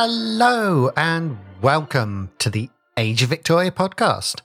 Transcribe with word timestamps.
Hello 0.00 0.92
and 0.96 1.38
welcome 1.60 2.30
to 2.38 2.50
the 2.50 2.70
Age 2.96 3.24
of 3.24 3.30
Victoria 3.30 3.72
podcast. 3.72 4.42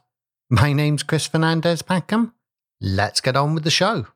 My 0.49 0.73
name's 0.73 1.03
Chris 1.03 1.27
Fernandez 1.27 1.83
Packham. 1.83 2.33
Let's 2.81 3.21
get 3.21 3.35
on 3.35 3.53
with 3.53 3.63
the 3.63 3.69
show. 3.69 4.07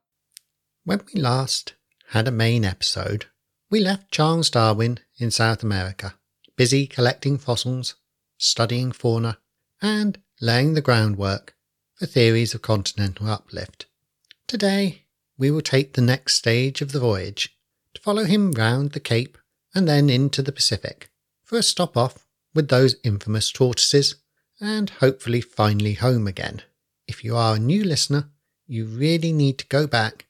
When 0.84 1.00
we 1.06 1.22
last 1.22 1.76
had 2.08 2.28
a 2.28 2.32
main 2.32 2.66
episode, 2.66 3.28
we 3.70 3.80
left 3.80 4.10
Charles 4.10 4.50
Darwin 4.50 4.98
in 5.20 5.30
South 5.30 5.62
America, 5.62 6.16
busy 6.56 6.88
collecting 6.88 7.38
fossils, 7.38 7.94
studying 8.40 8.92
fauna, 8.92 9.38
and 9.80 10.18
laying 10.42 10.74
the 10.74 10.82
groundwork 10.82 11.56
for 11.94 12.08
theories 12.08 12.56
of 12.56 12.64
continental 12.64 13.30
uplift. 13.30 13.86
Today, 14.48 15.04
we 15.38 15.52
will 15.52 15.62
take 15.62 15.94
the 15.94 16.02
next 16.02 16.34
stage 16.34 16.82
of 16.82 16.94
the 16.94 17.00
voyage 17.00 17.56
to 17.94 18.02
follow 18.02 18.24
him 18.24 18.54
round 18.54 18.94
the 18.94 19.00
Cape 19.00 19.38
and 19.76 19.88
then 19.88 20.10
into 20.10 20.42
the 20.42 20.52
Pacific 20.52 21.12
for 21.48 21.58
a 21.58 21.64
stop 21.64 21.96
off 21.96 22.28
with 22.54 22.68
those 22.68 22.98
infamous 23.04 23.52
tortoises 23.52 24.16
and 24.60 24.90
hopefully 24.90 25.40
finally 25.40 25.94
home 25.94 26.28
again. 26.28 26.62
If 27.08 27.24
you 27.24 27.38
are 27.38 27.56
a 27.56 27.60
new 27.60 27.84
listener, 27.86 28.30
you 28.68 28.86
really 28.86 29.32
need 29.32 29.58
to 29.60 29.68
go 29.68 29.88
back 29.88 30.26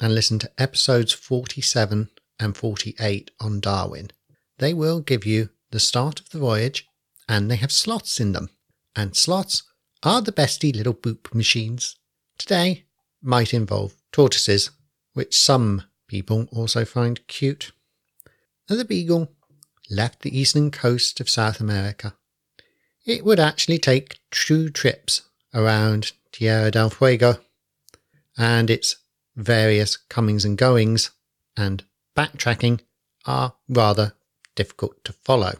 and 0.00 0.14
listen 0.14 0.38
to 0.38 0.50
episodes 0.56 1.12
47 1.12 2.08
and 2.40 2.56
48 2.56 3.30
on 3.38 3.60
Darwin. 3.60 4.10
They 4.58 4.72
will 4.72 5.00
give 5.00 5.26
you 5.26 5.50
the 5.70 5.78
start 5.78 6.20
of 6.20 6.30
the 6.30 6.38
voyage 6.38 6.88
and 7.28 7.50
they 7.50 7.56
have 7.56 7.70
sloths 7.70 8.18
in 8.18 8.32
them. 8.32 8.48
And 8.96 9.14
sloths 9.14 9.64
are 10.02 10.22
the 10.22 10.32
bestie 10.32 10.74
little 10.74 10.94
boop 10.94 11.34
machines. 11.34 11.96
Today 12.38 12.84
might 13.22 13.52
involve 13.52 13.94
tortoises, 14.10 14.70
which 15.12 15.38
some 15.38 15.84
people 16.08 16.48
also 16.50 16.86
find 16.86 17.26
cute. 17.26 17.72
And 18.68 18.80
The 18.80 18.84
Beagle 18.84 19.28
left 19.92 20.22
the 20.22 20.36
eastern 20.36 20.70
coast 20.70 21.20
of 21.20 21.28
South 21.28 21.60
America. 21.60 22.14
It 23.04 23.24
would 23.24 23.38
actually 23.38 23.78
take 23.78 24.20
two 24.30 24.70
trips 24.70 25.22
around 25.54 26.12
Tierra 26.32 26.70
del 26.70 26.90
Fuego 26.90 27.38
and 28.38 28.70
its 28.70 28.96
various 29.36 29.96
comings 29.96 30.44
and 30.44 30.56
goings 30.56 31.10
and 31.56 31.84
backtracking 32.16 32.80
are 33.26 33.54
rather 33.68 34.14
difficult 34.54 35.04
to 35.04 35.12
follow. 35.12 35.52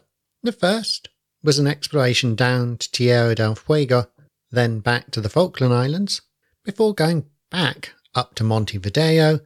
The 0.43 0.53
first 0.53 1.09
was 1.43 1.59
an 1.59 1.67
exploration 1.67 2.35
down 2.35 2.79
to 2.79 2.91
Tierra 2.91 3.35
del 3.35 3.55
Fuego, 3.55 4.07
then 4.51 4.81
back 4.81 5.11
to 5.11 5.21
the 5.21 5.29
Falkland 5.29 5.75
Islands, 5.75 6.23
before 6.65 6.95
going 6.95 7.27
back 7.51 7.93
up 8.15 8.35
to 8.37 8.45
Montevideo, 8.45 9.41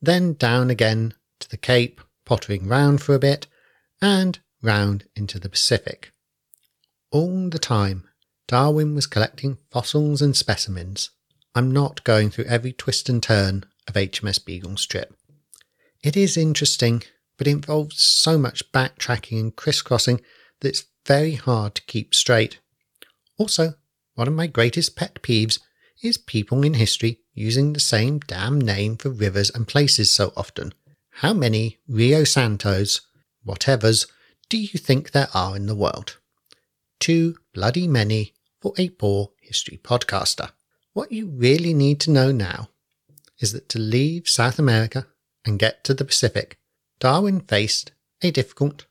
then 0.00 0.34
down 0.34 0.70
again 0.70 1.14
to 1.40 1.48
the 1.48 1.56
Cape, 1.56 2.00
pottering 2.24 2.66
round 2.68 3.02
for 3.02 3.14
a 3.14 3.18
bit, 3.18 3.46
and 4.00 4.38
round 4.62 5.04
into 5.14 5.38
the 5.38 5.48
Pacific. 5.48 6.12
All 7.10 7.48
the 7.50 7.58
time, 7.58 8.08
Darwin 8.46 8.94
was 8.94 9.06
collecting 9.06 9.58
fossils 9.70 10.22
and 10.22 10.36
specimens. 10.36 11.10
I'm 11.54 11.70
not 11.70 12.04
going 12.04 12.30
through 12.30 12.44
every 12.44 12.72
twist 12.72 13.08
and 13.08 13.22
turn 13.22 13.64
of 13.88 13.94
HMS 13.94 14.44
Beagle's 14.44 14.86
trip. 14.86 15.14
It 16.02 16.16
is 16.16 16.36
interesting, 16.36 17.02
but 17.36 17.46
it 17.46 17.52
involves 17.52 18.00
so 18.02 18.38
much 18.38 18.70
backtracking 18.72 19.40
and 19.40 19.56
crisscrossing 19.56 20.20
that 20.60 20.68
it's 20.68 20.84
very 21.06 21.34
hard 21.34 21.74
to 21.74 21.82
keep 21.82 22.14
straight. 22.14 22.58
Also, 23.38 23.74
one 24.14 24.28
of 24.28 24.34
my 24.34 24.46
greatest 24.46 24.96
pet 24.96 25.22
peeves 25.22 25.58
is 26.02 26.18
people 26.18 26.62
in 26.62 26.74
history 26.74 27.20
using 27.34 27.72
the 27.72 27.80
same 27.80 28.20
damn 28.20 28.60
name 28.60 28.96
for 28.96 29.10
rivers 29.10 29.50
and 29.50 29.66
places 29.66 30.10
so 30.10 30.32
often. 30.36 30.72
How 31.10 31.32
many 31.32 31.78
Rio 31.88 32.24
Santos, 32.24 33.00
whatevers, 33.46 34.06
do 34.48 34.58
you 34.58 34.78
think 34.78 35.10
there 35.10 35.28
are 35.32 35.56
in 35.56 35.66
the 35.66 35.74
world? 35.74 36.18
Too 36.98 37.36
bloody 37.54 37.86
many 37.86 38.34
for 38.60 38.74
a 38.76 38.88
poor 38.90 39.30
history 39.40 39.78
podcaster. 39.82 40.50
What 40.92 41.12
you 41.12 41.26
really 41.26 41.72
need 41.72 42.00
to 42.00 42.10
know 42.10 42.32
now 42.32 42.68
is 43.38 43.52
that 43.52 43.68
to 43.70 43.78
leave 43.78 44.28
South 44.28 44.58
America 44.58 45.06
and 45.44 45.58
get 45.58 45.84
to 45.84 45.94
the 45.94 46.04
Pacific, 46.04 46.58
Darwin 46.98 47.40
faced 47.40 47.92
a 48.22 48.30
difficult 48.30 48.86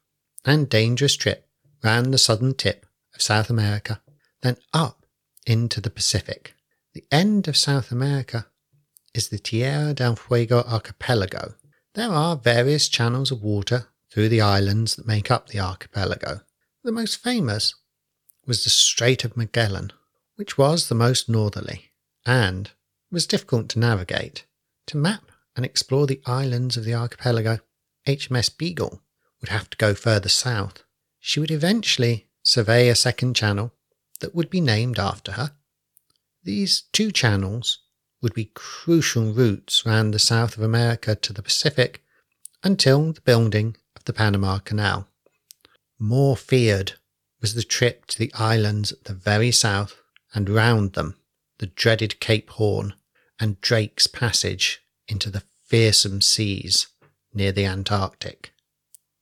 and 0.46 0.70
dangerous 0.70 1.16
trip 1.16 1.48
round 1.84 2.14
the 2.14 2.18
southern 2.18 2.54
tip 2.56 2.86
of 3.14 3.22
South 3.22 3.50
America, 3.50 4.02
then 4.42 4.58
up 4.74 5.06
into 5.46 5.80
the 5.82 5.90
Pacific. 5.90 6.56
The 6.94 7.04
end 7.12 7.48
of 7.48 7.58
South 7.58 7.92
America 7.92 8.48
is 9.14 9.30
the 9.30 9.40
Tierra 9.40 9.94
del 9.94 10.16
Fuego 10.16 10.64
archipelago. 10.64 11.56
There 11.94 12.10
are 12.10 12.36
various 12.36 12.88
channels 12.88 13.32
of 13.32 13.44
water 13.44 13.88
through 14.12 14.30
the 14.30 14.42
islands 14.42 14.96
that 14.96 15.08
make 15.08 15.30
up 15.30 15.48
the 15.48 15.60
archipelago. 15.60 16.42
The 16.84 16.92
most 16.92 17.18
famous 17.18 17.76
was 18.46 18.64
the 18.64 18.70
Strait 18.70 19.24
of 19.24 19.38
Magellan, 19.38 19.92
which 20.36 20.58
was 20.58 20.88
the 20.88 20.96
most 20.96 21.30
northerly 21.30 21.92
and 22.26 22.72
was 23.12 23.28
difficult 23.28 23.70
to 23.70 23.80
navigate. 23.80 24.46
To 24.88 24.98
map 24.98 25.32
and 25.56 25.66
explore 25.66 26.08
the 26.08 26.22
islands 26.26 26.78
of 26.78 26.86
the 26.86 26.94
archipelago, 26.94 27.60
HMS 28.08 28.56
Beagle 28.58 29.02
would 29.42 29.50
have 29.50 29.70
to 29.70 29.78
go 29.78 29.94
further 29.94 30.30
south. 30.30 30.84
She 31.20 31.40
would 31.40 31.52
eventually 31.52 32.30
survey 32.44 32.90
a 32.90 32.96
second 32.96 33.36
channel 33.36 33.74
that 34.20 34.34
would 34.34 34.50
be 34.50 34.62
named 34.62 34.98
after 34.98 35.34
her. 35.34 35.52
These 36.44 36.84
two 36.94 37.12
channels 37.12 37.80
would 38.22 38.34
be 38.34 38.52
crucial 38.54 39.34
routes 39.34 39.86
round 39.86 40.14
the 40.14 40.20
south 40.20 40.58
of 40.58 40.64
America 40.64 41.16
to 41.16 41.34
the 41.34 41.44
Pacific 41.44 42.04
until 42.64 43.14
the 43.14 43.22
building 43.22 43.78
the 44.06 44.14
Panama 44.14 44.60
Canal. 44.60 45.08
More 45.98 46.38
feared 46.38 46.94
was 47.42 47.54
the 47.54 47.64
trip 47.64 48.06
to 48.08 48.20
the 48.20 48.34
islands 48.34 48.92
at 48.92 49.06
the 49.06 49.14
very 49.14 49.52
south 49.52 49.96
and 50.34 50.50
round 50.50 50.94
them, 50.94 51.16
the 51.58 51.68
dreaded 51.68 52.20
Cape 52.20 52.50
Horn 52.52 52.94
and 53.40 53.60
Drake's 53.62 54.08
Passage 54.08 54.82
into 55.08 55.30
the 55.30 55.44
fearsome 55.66 56.22
seas 56.22 56.88
near 57.34 57.52
the 57.52 57.66
Antarctic. 57.66 58.54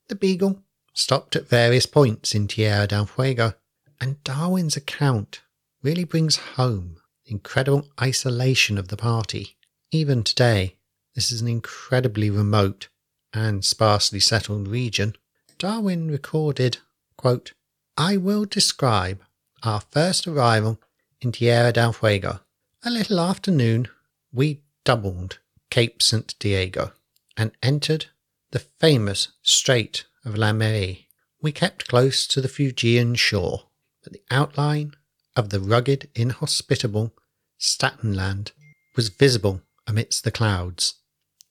The 0.08 0.16
Beagle 0.16 0.64
stopped 0.94 1.36
at 1.36 1.48
various 1.48 1.86
points 1.86 2.34
in 2.34 2.48
Tierra 2.48 2.88
del 2.88 3.06
Fuego, 3.06 3.54
and 4.00 4.24
Darwin's 4.24 4.76
account 4.76 5.42
really 5.84 6.04
brings 6.04 6.38
home 6.38 6.98
the 7.26 7.32
incredible 7.32 7.88
isolation 8.02 8.78
of 8.78 8.88
the 8.88 8.98
party. 8.98 9.58
Even 9.92 10.24
today, 10.24 10.78
this 11.16 11.32
is 11.32 11.42
an 11.42 11.48
incredibly 11.48 12.30
remote 12.30 12.90
and 13.38 13.64
sparsely 13.64 14.20
settled 14.20 14.68
region. 14.68 15.16
Darwin 15.60 16.10
recorded, 16.10 16.80
quote, 17.18 17.54
I 17.96 18.18
will 18.18 18.46
describe 18.46 19.22
our 19.64 19.82
first 19.92 20.28
arrival 20.28 20.82
in 21.22 21.32
Tierra 21.32 21.72
del 21.72 21.94
Fuego. 21.94 22.40
A 22.84 22.90
little 22.90 23.20
after 23.20 23.52
noon, 23.52 23.90
we 24.32 24.62
doubled 24.84 25.40
Cape 25.70 26.02
St. 26.02 26.34
Diego 26.40 26.94
and 27.36 27.52
entered 27.62 28.08
the 28.52 28.60
famous 28.60 29.30
Strait 29.44 30.06
of 30.26 30.36
Le 30.36 30.54
Maire. 30.54 30.98
We 31.42 31.52
kept 31.52 31.88
close 31.88 32.26
to 32.28 32.42
the 32.42 32.48
Fuegian 32.48 33.16
shore, 33.16 33.68
but 34.04 34.14
the 34.14 34.24
outline 34.32 34.94
of 35.36 35.50
the 35.50 35.60
rugged, 35.60 36.10
inhospitable 36.16 37.14
Staten 37.60 38.14
Land 38.14 38.52
was 38.96 39.10
visible 39.10 39.62
amidst 39.86 40.24
the 40.24 40.32
clouds. 40.32 40.96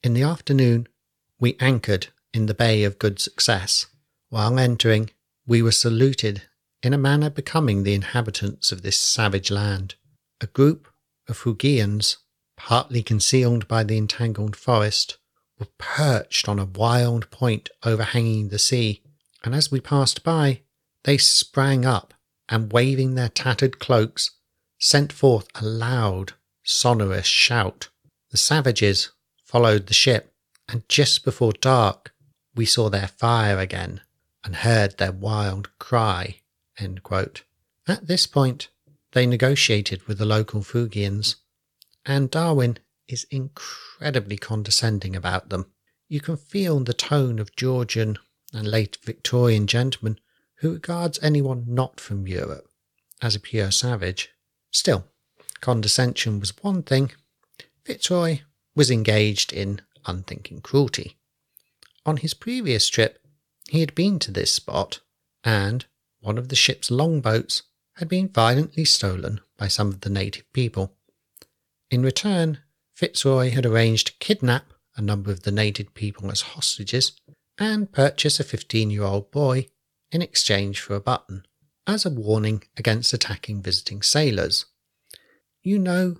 In 0.02 0.14
the 0.14 0.22
afternoon, 0.22 0.88
we 1.38 1.56
anchored 1.60 2.08
in 2.32 2.46
the 2.46 2.54
Bay 2.54 2.84
of 2.84 2.98
Good 2.98 3.18
Success. 3.18 3.86
While 4.28 4.58
entering, 4.58 5.10
we 5.46 5.62
were 5.62 5.72
saluted 5.72 6.42
in 6.82 6.94
a 6.94 6.98
manner 6.98 7.30
becoming 7.30 7.82
the 7.82 7.94
inhabitants 7.94 8.72
of 8.72 8.82
this 8.82 9.00
savage 9.00 9.50
land. 9.50 9.94
A 10.40 10.46
group 10.46 10.88
of 11.28 11.38
Fuegians, 11.38 12.16
partly 12.56 13.02
concealed 13.02 13.68
by 13.68 13.84
the 13.84 13.96
entangled 13.96 14.56
forest, 14.56 15.18
were 15.58 15.68
perched 15.78 16.48
on 16.48 16.58
a 16.58 16.64
wild 16.64 17.30
point 17.30 17.70
overhanging 17.84 18.48
the 18.48 18.58
sea, 18.58 19.02
and 19.44 19.54
as 19.54 19.70
we 19.70 19.80
passed 19.80 20.22
by, 20.22 20.62
they 21.04 21.16
sprang 21.16 21.84
up 21.84 22.14
and, 22.48 22.72
waving 22.72 23.14
their 23.14 23.28
tattered 23.28 23.78
cloaks, 23.78 24.32
sent 24.78 25.12
forth 25.12 25.48
a 25.54 25.64
loud, 25.64 26.34
sonorous 26.62 27.26
shout. 27.26 27.88
The 28.30 28.36
savages 28.36 29.10
followed 29.44 29.86
the 29.86 29.94
ship, 29.94 30.34
and 30.68 30.88
just 30.88 31.24
before 31.24 31.52
dark, 31.52 32.12
we 32.54 32.66
saw 32.66 32.88
their 32.88 33.08
fire 33.08 33.58
again 33.58 34.00
and 34.44 34.56
heard 34.56 34.98
their 34.98 35.12
wild 35.12 35.70
cry. 35.78 36.40
At 37.88 38.06
this 38.06 38.26
point, 38.26 38.68
they 39.12 39.26
negotiated 39.26 40.06
with 40.06 40.18
the 40.18 40.26
local 40.26 40.62
Fuegians, 40.62 41.36
and 42.04 42.30
Darwin 42.30 42.78
is 43.08 43.26
incredibly 43.30 44.36
condescending 44.36 45.16
about 45.16 45.48
them. 45.48 45.72
You 46.08 46.20
can 46.20 46.36
feel 46.36 46.80
the 46.80 46.94
tone 46.94 47.38
of 47.38 47.56
Georgian 47.56 48.18
and 48.52 48.66
late 48.66 48.98
Victorian 49.02 49.66
gentleman 49.66 50.18
who 50.56 50.72
regards 50.72 51.18
anyone 51.22 51.64
not 51.66 52.00
from 52.00 52.26
Europe 52.26 52.68
as 53.22 53.34
a 53.34 53.40
pure 53.40 53.70
savage. 53.70 54.30
Still, 54.70 55.06
condescension 55.60 56.40
was 56.40 56.52
one 56.62 56.82
thing. 56.82 57.12
Fitzroy 57.84 58.40
was 58.74 58.90
engaged 58.90 59.52
in 59.52 59.80
unthinking 60.06 60.60
cruelty. 60.60 61.16
On 62.04 62.16
his 62.16 62.34
previous 62.34 62.88
trip, 62.88 63.18
he 63.68 63.80
had 63.80 63.94
been 63.94 64.18
to 64.20 64.30
this 64.30 64.52
spot 64.52 65.00
and 65.44 65.86
one 66.20 66.38
of 66.38 66.48
the 66.48 66.56
ship's 66.56 66.90
longboats 66.90 67.62
had 67.96 68.08
been 68.08 68.28
violently 68.28 68.84
stolen 68.84 69.40
by 69.56 69.68
some 69.68 69.88
of 69.88 70.00
the 70.00 70.10
native 70.10 70.50
people. 70.52 70.96
In 71.90 72.02
return, 72.02 72.58
Fitzroy 72.94 73.50
had 73.50 73.66
arranged 73.66 74.08
to 74.08 74.12
kidnap 74.18 74.72
a 74.96 75.02
number 75.02 75.30
of 75.30 75.42
the 75.42 75.52
native 75.52 75.94
people 75.94 76.30
as 76.30 76.40
hostages 76.40 77.12
and 77.58 77.92
purchase 77.92 78.40
a 78.40 78.44
15 78.44 78.90
year 78.90 79.02
old 79.02 79.30
boy 79.30 79.66
in 80.10 80.22
exchange 80.22 80.80
for 80.80 80.94
a 80.94 81.00
button 81.00 81.46
as 81.86 82.04
a 82.04 82.10
warning 82.10 82.62
against 82.76 83.12
attacking 83.12 83.62
visiting 83.62 84.02
sailors. 84.02 84.66
You 85.62 85.78
know 85.78 86.16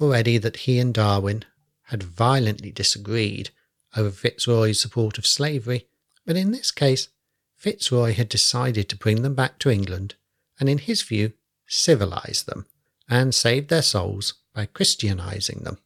already 0.00 0.38
that 0.38 0.58
he 0.58 0.78
and 0.78 0.94
Darwin 0.94 1.44
had 1.88 2.02
violently 2.02 2.70
disagreed 2.70 3.50
over 3.96 4.10
Fitzroy's 4.10 4.80
support 4.80 5.18
of 5.18 5.26
slavery, 5.26 5.86
but 6.26 6.36
in 6.36 6.50
this 6.50 6.70
case, 6.70 7.08
Fitzroy 7.56 8.12
had 8.12 8.28
decided 8.28 8.88
to 8.88 8.96
bring 8.96 9.22
them 9.22 9.34
back 9.34 9.58
to 9.58 9.70
England 9.70 10.14
and, 10.60 10.68
in 10.68 10.78
his 10.78 11.02
view, 11.02 11.32
civilize 11.66 12.44
them 12.44 12.66
and 13.08 13.34
save 13.34 13.68
their 13.68 13.82
souls 13.82 14.34
by 14.54 14.66
Christianizing 14.66 15.60
them. 15.64 15.78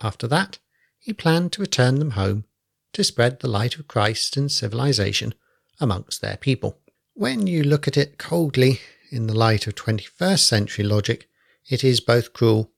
After 0.00 0.28
that, 0.28 0.58
he 0.98 1.12
planned 1.12 1.52
to 1.52 1.62
return 1.62 1.98
them 1.98 2.12
home 2.12 2.44
to 2.92 3.02
spread 3.02 3.40
the 3.40 3.48
light 3.48 3.76
of 3.76 3.88
Christ 3.88 4.36
and 4.36 4.52
civilization 4.52 5.34
amongst 5.80 6.20
their 6.20 6.36
people. 6.36 6.78
When 7.14 7.46
you 7.46 7.62
look 7.62 7.88
at 7.88 7.96
it 7.96 8.18
coldly 8.18 8.80
in 9.10 9.26
the 9.26 9.36
light 9.36 9.66
of 9.66 9.74
21st 9.74 10.40
century 10.40 10.84
logic, 10.84 11.28
it 11.68 11.82
is 11.82 12.00
both 12.00 12.32
cruel 12.32 12.70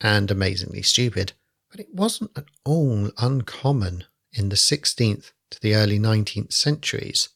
and 0.00 0.30
amazingly 0.30 0.82
stupid. 0.82 1.32
But 1.76 1.84
it 1.84 1.94
wasn't 1.94 2.30
at 2.34 2.46
all 2.64 3.10
uncommon 3.18 4.04
in 4.32 4.48
the 4.48 4.56
16th 4.56 5.32
to 5.50 5.60
the 5.60 5.74
early 5.74 5.98
19th 5.98 6.54
centuries. 6.54 7.28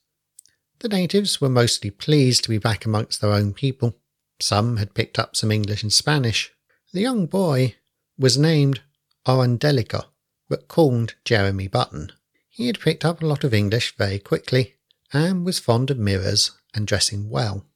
The 0.79 0.89
natives 0.89 1.43
were 1.43 1.51
mostly 1.51 1.91
pleased 1.91 2.45
to 2.45 2.49
be 2.49 2.57
back 2.57 2.87
amongst 2.87 3.21
their 3.21 3.33
own 3.33 3.53
people. 3.53 3.99
Some 4.41 4.79
had 4.79 4.95
picked 4.95 5.19
up 5.19 5.37
some 5.37 5.53
English 5.53 5.83
and 5.83 5.93
Spanish. 5.93 6.53
The 6.95 7.03
young 7.03 7.27
boy 7.27 7.75
was 8.19 8.39
named 8.39 8.81
Orundellico, 9.27 10.07
but 10.49 10.69
called 10.69 11.17
Jeremy 11.27 11.69
Button. 11.69 12.11
He 12.49 12.67
had 12.67 12.81
picked 12.81 13.05
up 13.05 13.21
a 13.21 13.27
lot 13.27 13.45
of 13.45 13.53
English 13.53 13.95
very 13.99 14.19
quickly 14.19 14.77
and 15.13 15.45
was 15.45 15.59
fond 15.59 15.91
of 15.91 15.99
mirrors 15.99 16.53
and 16.73 16.87
dressing 16.87 17.29
well. 17.29 17.67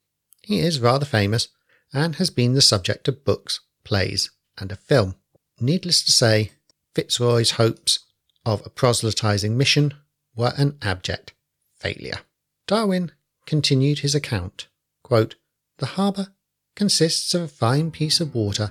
He 0.40 0.60
is 0.60 0.80
rather 0.80 1.04
famous 1.04 1.48
and 1.92 2.16
has 2.16 2.30
been 2.30 2.54
the 2.54 2.62
subject 2.62 3.06
of 3.06 3.22
books, 3.22 3.60
plays, 3.84 4.30
and 4.56 4.72
a 4.72 4.76
film. 4.76 5.16
Needless 5.60 6.02
to 6.04 6.10
say, 6.10 6.50
Fitzroy's 6.94 7.52
hopes 7.52 8.00
of 8.46 8.64
a 8.64 8.70
proselytizing 8.70 9.56
mission 9.56 9.94
were 10.36 10.52
an 10.56 10.78
abject 10.82 11.34
failure. 11.76 12.20
Darwin 12.66 13.12
continued 13.46 14.00
his 14.00 14.14
account 14.14 14.68
quote, 15.02 15.36
The 15.78 15.86
harbour 15.86 16.28
consists 16.74 17.34
of 17.34 17.42
a 17.42 17.48
fine 17.48 17.90
piece 17.90 18.20
of 18.20 18.34
water, 18.34 18.70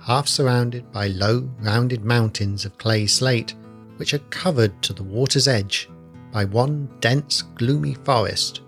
half 0.00 0.26
surrounded 0.26 0.90
by 0.92 1.08
low, 1.08 1.50
rounded 1.60 2.04
mountains 2.04 2.64
of 2.64 2.78
clay 2.78 3.06
slate, 3.06 3.54
which 3.96 4.14
are 4.14 4.30
covered 4.30 4.80
to 4.82 4.92
the 4.92 5.02
water's 5.02 5.46
edge 5.46 5.88
by 6.32 6.44
one 6.44 6.88
dense, 7.00 7.42
gloomy 7.42 7.94
forest, 7.94 8.62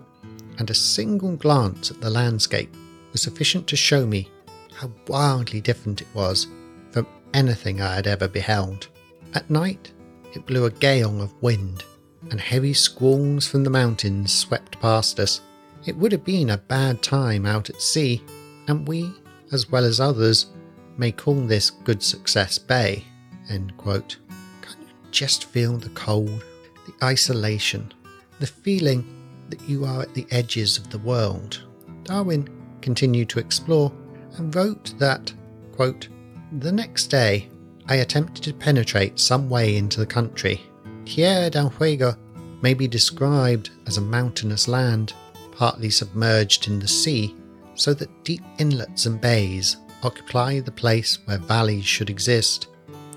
and 0.57 0.69
a 0.69 0.75
single 0.75 1.35
glance 1.35 1.91
at 1.91 2.01
the 2.01 2.09
landscape 2.09 2.73
was 3.11 3.21
sufficient 3.21 3.67
to 3.67 3.75
show 3.75 4.05
me 4.05 4.29
how 4.73 4.91
wildly 5.07 5.61
different 5.61 6.01
it 6.01 6.07
was 6.13 6.47
anything 7.33 7.81
I 7.81 7.95
had 7.95 8.07
ever 8.07 8.27
beheld. 8.27 8.87
At 9.33 9.49
night, 9.49 9.91
it 10.33 10.45
blew 10.45 10.65
a 10.65 10.71
gale 10.71 11.21
of 11.21 11.41
wind, 11.41 11.83
and 12.29 12.39
heavy 12.39 12.73
squalls 12.73 13.47
from 13.47 13.63
the 13.63 13.69
mountains 13.69 14.33
swept 14.33 14.79
past 14.79 15.19
us. 15.19 15.41
It 15.85 15.97
would 15.97 16.11
have 16.11 16.23
been 16.23 16.51
a 16.51 16.57
bad 16.57 17.01
time 17.01 17.45
out 17.45 17.69
at 17.69 17.81
sea, 17.81 18.23
and 18.67 18.87
we, 18.87 19.11
as 19.51 19.69
well 19.69 19.83
as 19.83 19.99
others, 19.99 20.47
may 20.97 21.11
call 21.11 21.35
this 21.35 21.69
Good 21.69 22.03
Success 22.03 22.57
Bay. 22.57 23.03
End 23.49 23.75
quote. 23.77 24.17
Can't 24.61 24.79
you 24.79 24.93
just 25.11 25.45
feel 25.45 25.77
the 25.77 25.89
cold, 25.89 26.43
the 26.85 26.93
isolation, 27.03 27.93
the 28.39 28.47
feeling 28.47 29.05
that 29.49 29.61
you 29.67 29.85
are 29.85 30.03
at 30.03 30.13
the 30.13 30.27
edges 30.31 30.77
of 30.77 30.89
the 30.89 30.99
world? 30.99 31.63
Darwin 32.03 32.47
continued 32.81 33.29
to 33.29 33.39
explore 33.39 33.91
and 34.37 34.55
wrote 34.55 34.93
that, 34.99 35.33
quote, 35.73 36.07
The 36.59 36.71
next 36.71 37.07
day 37.07 37.47
I 37.87 37.95
attempted 37.95 38.43
to 38.43 38.53
penetrate 38.53 39.17
some 39.17 39.49
way 39.49 39.77
into 39.77 40.01
the 40.01 40.05
country. 40.05 40.59
Tierra 41.05 41.49
del 41.49 41.69
Fuego 41.69 42.17
may 42.61 42.73
be 42.73 42.89
described 42.89 43.69
as 43.87 43.97
a 43.97 44.01
mountainous 44.01 44.67
land, 44.67 45.13
partly 45.53 45.89
submerged 45.89 46.67
in 46.67 46.77
the 46.77 46.89
sea, 46.89 47.33
so 47.75 47.93
that 47.93 48.25
deep 48.25 48.43
inlets 48.57 49.05
and 49.05 49.21
bays 49.21 49.77
occupy 50.03 50.59
the 50.59 50.73
place 50.73 51.19
where 51.23 51.37
valleys 51.37 51.85
should 51.85 52.09
exist. 52.09 52.67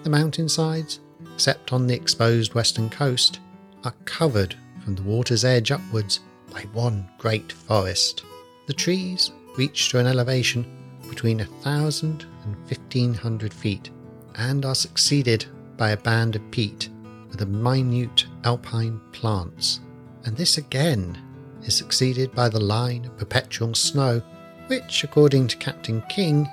The 0.04 0.10
mountainsides, 0.10 1.00
except 1.34 1.72
on 1.72 1.88
the 1.88 1.94
exposed 1.94 2.54
western 2.54 2.88
coast, 2.88 3.40
are 3.82 3.94
covered 4.04 4.54
from 4.84 4.94
the 4.94 5.02
water's 5.02 5.44
edge 5.44 5.72
upwards 5.72 6.20
by 6.52 6.60
one 6.72 7.08
great 7.18 7.50
forest. 7.50 8.22
The 8.66 8.74
trees 8.74 9.32
reach 9.58 9.90
to 9.90 9.98
an 9.98 10.06
elevation 10.06 10.83
between 11.08 11.40
a 11.40 11.46
thousand 11.62 12.26
and 12.44 12.56
fifteen 12.66 13.14
hundred 13.14 13.52
feet 13.52 13.90
and 14.36 14.64
are 14.64 14.74
succeeded 14.74 15.46
by 15.76 15.90
a 15.90 15.96
band 15.96 16.36
of 16.36 16.50
peat 16.50 16.88
with 17.28 17.38
the 17.38 17.46
minute 17.46 18.26
alpine 18.44 19.00
plants. 19.12 19.80
And 20.24 20.36
this 20.36 20.58
again 20.58 21.18
is 21.62 21.74
succeeded 21.74 22.34
by 22.34 22.48
the 22.48 22.60
line 22.60 23.04
of 23.04 23.16
perpetual 23.16 23.74
snow, 23.74 24.22
which, 24.68 25.04
according 25.04 25.48
to 25.48 25.56
Captain 25.56 26.02
King 26.08 26.48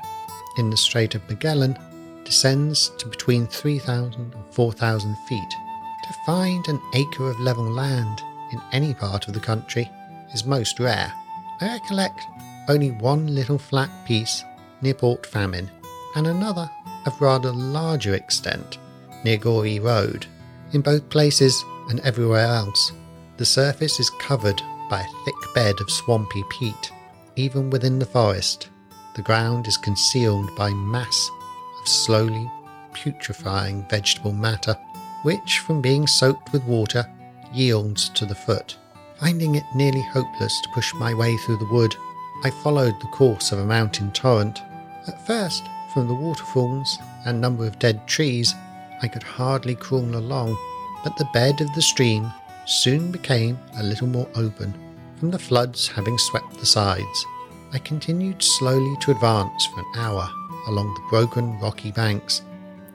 in 0.58 0.70
the 0.70 0.78
Strait 0.78 1.16
of 1.16 1.28
Magellan, 1.30 1.78
descends 2.24 2.90
to 2.98 3.08
between 3.08 3.48
3,000 3.48 4.34
and 4.34 4.54
4,000 4.54 5.16
feet. 5.28 5.50
To 6.04 6.14
find 6.26 6.68
an 6.68 6.82
acre 6.94 7.30
of 7.30 7.40
level 7.40 7.64
land 7.64 8.22
in 8.52 8.62
any 8.72 8.94
part 8.94 9.28
of 9.28 9.34
the 9.34 9.40
country 9.40 9.90
is 10.34 10.46
most 10.46 10.80
rare. 10.80 11.14
I 11.62 11.68
recollect 11.74 12.26
only 12.68 12.92
one 12.92 13.34
little 13.34 13.58
flat 13.58 13.90
piece 14.06 14.44
near 14.82 14.94
Port 14.94 15.26
Famine, 15.26 15.70
and 16.16 16.28
another 16.28 16.70
of 17.06 17.22
rather 17.22 17.52
larger 17.52 18.16
extent 18.16 18.78
near 19.24 19.38
Goeree 19.38 19.80
Road. 19.80 20.26
In 20.74 20.82
both 20.82 21.10
places 21.10 21.64
and 21.90 22.00
everywhere 22.02 22.46
else, 22.46 22.92
the 23.38 23.46
surface 23.46 24.00
is 24.00 24.10
covered 24.10 24.62
by 24.90 25.02
a 25.02 25.26
thick 25.26 25.54
bed 25.54 25.80
of 25.80 25.90
swampy 25.90 26.44
peat. 26.50 26.92
Even 27.36 27.70
within 27.70 28.00
the 28.00 28.06
forest, 28.06 28.70
the 29.16 29.22
ground 29.22 29.68
is 29.68 29.78
concealed 29.78 30.56
by 30.56 30.70
mass 30.72 31.30
of 31.82 31.88
slowly 31.88 32.50
putrefying 32.94 33.88
vegetable 33.90 34.34
matter, 34.34 34.78
which, 35.24 35.60
from 35.60 35.82
being 35.82 36.08
soaked 36.08 36.52
with 36.52 36.64
water, 36.66 37.06
yields 37.54 38.10
to 38.10 38.26
the 38.26 38.36
foot. 38.36 38.78
Finding 39.20 39.56
it 39.56 39.64
nearly 39.76 40.02
hopeless 40.02 40.60
to 40.62 40.70
push 40.74 40.94
my 40.96 41.14
way 41.14 41.38
through 41.38 41.58
the 41.58 41.72
wood, 41.72 41.96
I 42.44 42.50
followed 42.50 43.00
the 43.00 43.08
course 43.08 43.52
of 43.52 43.60
a 43.60 43.66
mountain 43.66 44.12
torrent. 44.12 44.62
At 45.08 45.26
first, 45.28 45.64
from 45.94 46.08
the 46.08 46.16
waterfalls 46.16 46.98
and 47.26 47.40
number 47.40 47.68
of 47.68 47.78
dead 47.78 48.08
trees, 48.08 48.56
I 49.02 49.08
could 49.08 49.24
hardly 49.24 49.76
crawl 49.76 50.16
along, 50.16 50.58
but 51.04 51.16
the 51.18 51.30
bed 51.34 51.62
of 51.62 51.72
the 51.74 51.82
stream 51.82 52.32
soon 52.66 53.12
became 53.12 53.60
a 53.78 53.84
little 53.84 54.08
more 54.08 54.28
open, 54.36 54.74
from 55.18 55.30
the 55.30 55.40
floods 55.40 55.88
having 55.88 56.18
swept 56.18 56.58
the 56.58 56.66
sides. 56.66 57.26
I 57.74 57.78
continued 57.80 58.42
slowly 58.42 58.96
to 59.02 59.12
advance 59.12 59.68
for 59.68 59.80
an 59.80 59.92
hour 59.98 60.28
along 60.68 60.94
the 60.94 61.10
broken 61.10 61.60
rocky 61.60 61.92
banks, 61.92 62.42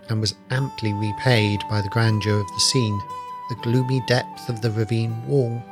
and 0.08 0.20
was 0.20 0.34
amply 0.50 0.92
repaid 0.92 1.62
by 1.68 1.82
the 1.82 1.88
grandeur 1.88 2.40
of 2.40 2.48
the 2.48 2.60
scene. 2.60 3.00
The 3.48 3.56
gloomy 3.56 4.02
depth 4.06 4.48
of 4.48 4.60
the 4.60 4.70
ravine 4.72 5.24
wall 5.26 5.62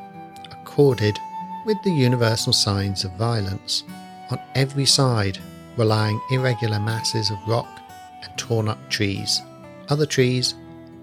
accorded 0.53 1.19
with 1.65 1.83
the 1.83 1.93
universal 1.93 2.53
signs 2.53 3.05
of 3.05 3.13
violence. 3.13 3.85
On 4.31 4.39
every 4.55 4.87
side 4.87 5.39
were 5.77 5.85
lying 5.85 6.21
irregular 6.31 6.79
masses 6.81 7.31
of 7.31 7.39
rock 7.47 7.81
and 8.23 8.37
torn 8.39 8.69
up 8.69 8.91
trees. 8.91 9.43
Other 9.89 10.07
trees, 10.07 10.55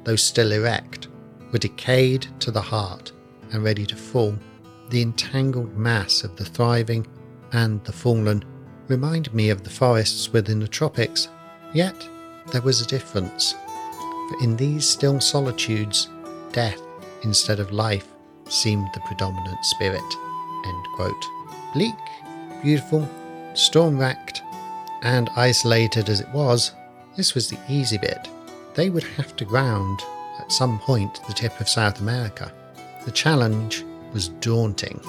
though 0.04 0.16
still 0.16 0.52
erect, 0.52 1.08
were 1.52 1.60
decayed 1.60 2.28
to 2.40 2.52
the 2.52 2.62
heart 2.62 3.12
and 3.52 3.64
ready 3.64 3.86
to 3.86 3.96
fall. 3.96 4.36
The 4.90 5.02
entangled 5.02 5.78
mass 5.78 6.24
of 6.24 6.36
the 6.36 6.46
thriving 6.46 7.06
and 7.54 7.84
the 7.84 7.92
fallen 7.92 8.44
remind 8.88 9.34
me 9.34 9.50
of 9.50 9.64
the 9.64 9.70
forests 9.70 10.32
within 10.34 10.60
the 10.60 10.68
tropics, 10.68 11.28
yet 11.74 11.96
there 12.52 12.62
was 12.62 12.82
a 12.82 12.88
difference. 12.88 13.54
For 14.30 14.44
in 14.44 14.56
these 14.56 14.88
still 14.88 15.20
solitudes, 15.20 16.10
death 16.52 16.82
instead 17.24 17.60
of 17.60 17.72
life 17.72 18.08
seemed 18.50 18.90
the 18.94 19.00
predominant 19.02 19.64
spirit. 19.66 20.02
End 20.66 20.86
quote. 20.96 21.26
Bleak, 21.74 21.96
beautiful, 22.62 23.08
storm 23.54 23.98
racked, 23.98 24.42
and 25.04 25.30
isolated 25.36 26.10
as 26.10 26.20
it 26.20 26.30
was, 26.30 26.74
this 27.16 27.34
was 27.34 27.50
the 27.50 27.60
easy 27.68 27.98
bit. 27.98 28.28
They 28.76 28.90
would 28.90 29.04
have 29.04 29.36
to 29.38 29.46
ground 29.46 30.02
at 30.40 30.52
some 30.52 30.80
point 30.80 31.22
the 31.28 31.34
tip 31.34 31.60
of 31.60 31.70
South 31.70 32.00
America. 32.00 32.52
The 33.06 33.12
challenge 33.12 33.84
was 34.14 34.30
daunting. 34.30 35.02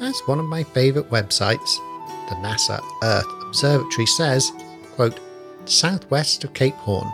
As 0.00 0.18
one 0.26 0.40
of 0.40 0.46
my 0.46 0.64
favourite 0.64 1.10
websites, 1.10 1.76
the 2.28 2.34
NASA 2.36 2.82
Earth 3.02 3.26
Observatory 3.42 4.06
says, 4.06 4.50
quote, 4.96 5.20
Southwest 5.66 6.44
of 6.44 6.52
Cape 6.54 6.74
Horn, 6.74 7.10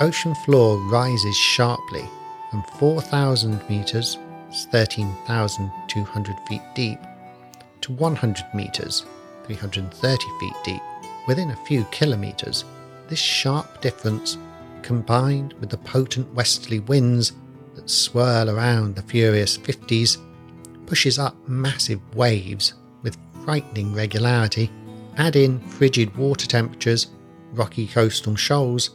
ocean 0.00 0.34
floor 0.34 0.78
rises 0.90 1.36
sharply 1.36 2.04
from 2.50 2.64
4,000 2.78 3.68
metres, 3.68 4.18
13,200 5.94 6.36
feet 6.48 6.62
deep, 6.74 6.98
to 7.80 7.92
100 7.92 8.44
metres, 8.54 9.04
330 9.44 10.26
feet 10.40 10.54
deep, 10.64 10.82
within 11.26 11.50
a 11.50 11.56
few 11.66 11.84
kilometres. 11.86 12.64
This 13.08 13.18
sharp 13.18 13.80
difference, 13.80 14.38
combined 14.82 15.54
with 15.54 15.70
the 15.70 15.78
potent 15.78 16.32
westerly 16.34 16.80
winds 16.80 17.32
that 17.74 17.88
swirl 17.88 18.50
around 18.50 18.96
the 18.96 19.02
furious 19.02 19.56
50s, 19.56 20.18
pushes 20.86 21.18
up 21.18 21.36
massive 21.48 22.00
waves 22.14 22.74
with 23.02 23.16
frightening 23.44 23.94
regularity, 23.94 24.70
add 25.16 25.36
in 25.36 25.60
frigid 25.60 26.14
water 26.16 26.46
temperatures, 26.46 27.08
rocky 27.52 27.86
coastal 27.86 28.36
shoals, 28.36 28.90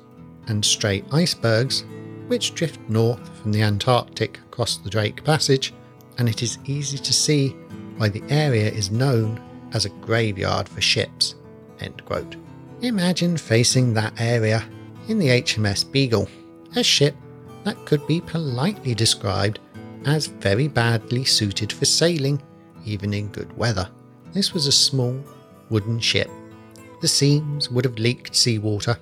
and 0.48 0.66
stray 0.66 1.04
icebergs, 1.12 1.86
which 2.28 2.54
drift 2.54 2.80
north 2.90 3.28
from 3.40 3.52
the 3.52 3.62
Antarctic 3.62 4.40
across 4.40 4.78
the 4.78 4.90
Drake 4.90 5.24
Passage, 5.24 5.74
and 6.20 6.30
it 6.30 6.44
is 6.44 6.60
easy 6.66 6.98
to 6.98 7.14
see 7.14 7.50
why 7.98 8.10
the 8.10 8.24
area 8.30 8.70
is 8.70 8.92
known 8.92 9.42
as 9.74 9.86
a 9.86 9.90
graveyard 9.90 10.68
for 10.68 10.82
ships. 10.82 11.36
Imagine 12.82 13.38
facing 13.38 13.94
that 13.94 14.20
area 14.20 14.64
in 15.08 15.18
the 15.18 15.28
HMS 15.28 15.90
Beagle, 15.90 16.30
a 16.76 16.84
ship 16.84 17.16
that 17.64 17.84
could 17.86 18.06
be 18.06 18.22
politely 18.22 18.94
described 18.94 19.60
as 20.06 20.28
very 20.28 20.68
badly 20.68 21.26
suited 21.26 21.72
for 21.72 21.86
sailing, 21.86 22.42
even 22.86 23.14
in 23.14 23.28
good 23.30 23.56
weather. 23.58 23.90
This 24.34 24.54
was 24.54 24.68
a 24.68 24.72
small 24.72 25.22
wooden 25.70 26.00
ship. 26.00 26.30
The 27.02 27.08
seams 27.08 27.70
would 27.70 27.86
have 27.86 27.98
leaked 27.98 28.36
seawater, 28.36 28.98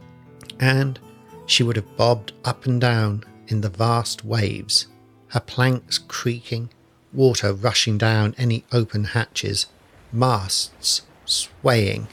and 0.60 1.00
she 1.46 1.64
would 1.64 1.76
have 1.76 1.98
bobbed 1.98 2.34
up 2.46 2.66
and 2.66 2.80
down 2.80 3.24
in 3.48 3.62
the 3.62 3.70
vast 3.70 4.24
waves, 4.24 4.88
her 5.28 5.40
planks 5.40 5.98
creaking, 5.98 6.70
water 7.18 7.52
rushing 7.52 7.98
down 7.98 8.36
any 8.38 8.64
open 8.72 9.04
hatches, 9.06 9.66
masts 10.14 11.02
swaying, 11.26 12.08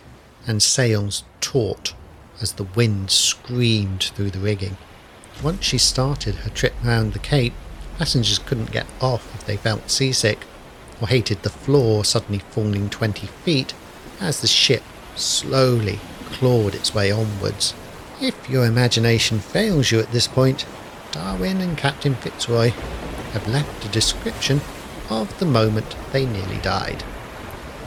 and 0.46 0.62
sails 0.62 1.23
taut 1.40 1.94
as 2.40 2.52
the 2.52 2.64
wind 2.64 3.11
screamed 3.11 4.02
through 4.02 4.30
the 4.30 4.38
rigging. 4.38 4.76
Once 5.42 5.64
she 5.64 5.78
started 5.78 6.34
her 6.37 6.50
trip 6.50 6.73
round 6.82 7.12
the 7.12 7.18
Cape, 7.18 7.52
passengers 7.99 8.38
couldn't 8.38 8.73
get 8.73 8.87
off 9.00 9.34
if 9.34 9.44
they 9.46 9.56
felt 9.56 9.90
seasick 9.90 10.38
or 11.00 11.08
hated 11.08 11.42
the 11.42 11.50
floor 11.50 12.04
suddenly 12.04 12.38
falling 12.50 12.88
20 12.88 13.26
feet 13.26 13.75
as 14.20 14.40
the 14.40 14.46
ship 14.46 14.82
slowly 15.14 16.00
clawed 16.32 16.75
its 16.75 16.94
way 16.94 17.11
onwards. 17.11 17.75
If 18.20 18.49
your 18.49 18.64
imagination 18.64 19.38
fails 19.38 19.90
you 19.90 20.00
at 20.00 20.12
this 20.12 20.26
point, 20.26 20.66
Darwin 21.12 21.61
and 21.61 21.76
Captain 21.76 22.14
Fitzroy 22.14 22.70
have 23.32 23.46
left 23.49 23.84
a 23.84 23.88
description 23.88 24.61
of 25.11 25.38
the 25.38 25.46
moment 25.46 25.96
they 26.12 26.26
nearly 26.26 26.58
died. 26.58 27.04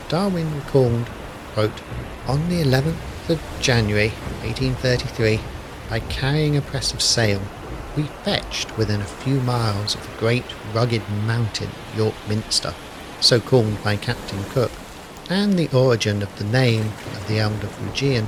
Darwin 0.08 0.54
recalled, 0.54 1.06
quote, 1.52 1.80
On 2.26 2.48
the 2.48 2.62
11th 2.62 3.28
of 3.28 3.42
January 3.60 4.10
1833, 4.42 5.40
by 5.90 6.00
carrying 6.00 6.56
a 6.56 6.62
press 6.62 6.92
of 6.92 7.02
sail, 7.02 7.42
we 7.96 8.04
fetched 8.04 8.76
within 8.76 9.00
a 9.00 9.04
few 9.04 9.40
miles 9.40 9.94
of 9.94 10.02
the 10.02 10.18
great 10.18 10.44
rugged 10.72 11.02
mountain 11.26 11.70
York 11.96 12.14
Minster, 12.28 12.74
so 13.20 13.40
called 13.40 13.82
by 13.82 13.96
Captain 13.96 14.44
Cook, 14.44 14.70
and 15.28 15.58
the 15.58 15.68
origin 15.76 16.22
of 16.22 16.38
the 16.38 16.44
name 16.44 16.92
of 17.14 17.26
the 17.26 17.38
elder 17.38 17.66
Fuegian, 17.66 18.26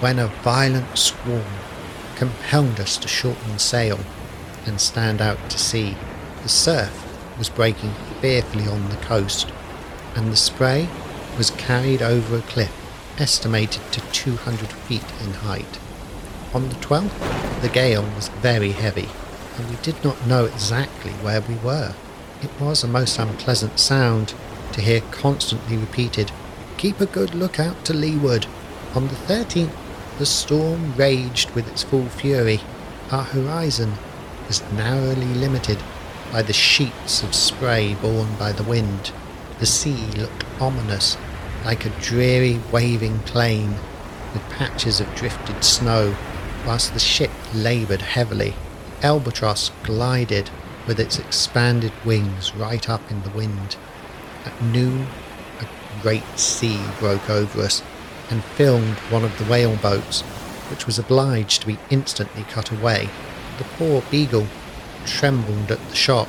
when 0.00 0.18
a 0.18 0.28
violent 0.28 0.96
squall 0.96 1.44
compelled 2.16 2.80
us 2.80 2.96
to 2.96 3.08
shorten 3.08 3.58
sail 3.58 4.00
and 4.66 4.80
stand 4.80 5.20
out 5.20 5.38
to 5.50 5.58
sea. 5.58 5.96
The 6.42 6.48
surf 6.48 7.36
was 7.38 7.48
breaking 7.48 7.94
fearfully 8.20 8.66
on 8.66 8.88
the 8.88 8.96
coast, 8.96 9.50
and 10.14 10.30
the 10.30 10.36
spray 10.36 10.88
was 11.36 11.50
carried 11.50 12.02
over 12.02 12.36
a 12.36 12.42
cliff 12.42 12.72
estimated 13.20 13.82
to 13.92 14.00
200 14.12 14.68
feet 14.68 15.04
in 15.22 15.32
height. 15.34 15.78
On 16.54 16.68
the 16.68 16.74
12th, 16.76 17.60
the 17.60 17.68
gale 17.68 18.02
was 18.02 18.28
very 18.28 18.72
heavy, 18.72 19.08
and 19.56 19.68
we 19.68 19.76
did 19.82 20.02
not 20.02 20.26
know 20.26 20.46
exactly 20.46 21.12
where 21.12 21.42
we 21.42 21.54
were. 21.56 21.94
It 22.42 22.50
was 22.58 22.82
a 22.82 22.88
most 22.88 23.18
unpleasant 23.18 23.78
sound 23.78 24.34
to 24.72 24.80
hear 24.80 25.02
constantly 25.10 25.76
repeated, 25.76 26.32
Keep 26.78 27.00
a 27.00 27.06
good 27.06 27.34
lookout 27.34 27.84
to 27.84 27.92
leeward. 27.92 28.46
On 28.94 29.08
the 29.08 29.14
13th, 29.14 29.72
the 30.18 30.24
storm 30.26 30.94
raged 30.96 31.50
with 31.50 31.68
its 31.68 31.82
full 31.82 32.06
fury. 32.06 32.60
Our 33.10 33.24
horizon 33.24 33.92
was 34.48 34.62
narrowly 34.72 35.26
limited 35.34 35.78
by 36.32 36.42
the 36.42 36.52
sheets 36.52 37.22
of 37.22 37.34
spray 37.34 37.94
borne 37.94 38.34
by 38.36 38.52
the 38.52 38.62
wind. 38.62 39.12
The 39.58 39.66
sea 39.66 40.06
looked 40.16 40.44
ominous, 40.60 41.16
like 41.64 41.84
a 41.84 42.00
dreary 42.00 42.60
waving 42.72 43.20
plain 43.20 43.74
with 44.32 44.42
patches 44.50 45.00
of 45.00 45.14
drifted 45.14 45.64
snow, 45.64 46.14
whilst 46.66 46.94
the 46.94 47.00
ship 47.00 47.30
laboured 47.54 48.02
heavily. 48.02 48.54
Albatross 49.02 49.70
glided 49.82 50.50
with 50.86 51.00
its 51.00 51.18
expanded 51.18 51.92
wings 52.04 52.54
right 52.54 52.88
up 52.88 53.10
in 53.10 53.22
the 53.22 53.30
wind. 53.30 53.76
At 54.44 54.62
noon, 54.62 55.06
a 55.60 56.02
great 56.02 56.38
sea 56.38 56.80
broke 56.98 57.28
over 57.28 57.62
us 57.62 57.82
and 58.30 58.44
filled 58.44 58.98
one 59.10 59.24
of 59.24 59.36
the 59.38 59.44
whale 59.44 59.76
boats, 59.76 60.22
which 60.70 60.86
was 60.86 60.98
obliged 60.98 61.60
to 61.60 61.66
be 61.66 61.78
instantly 61.90 62.44
cut 62.44 62.70
away. 62.70 63.08
The 63.58 63.64
poor 63.64 64.02
beagle 64.10 64.46
trembled 65.06 65.70
at 65.70 65.88
the 65.88 65.94
shock, 65.94 66.28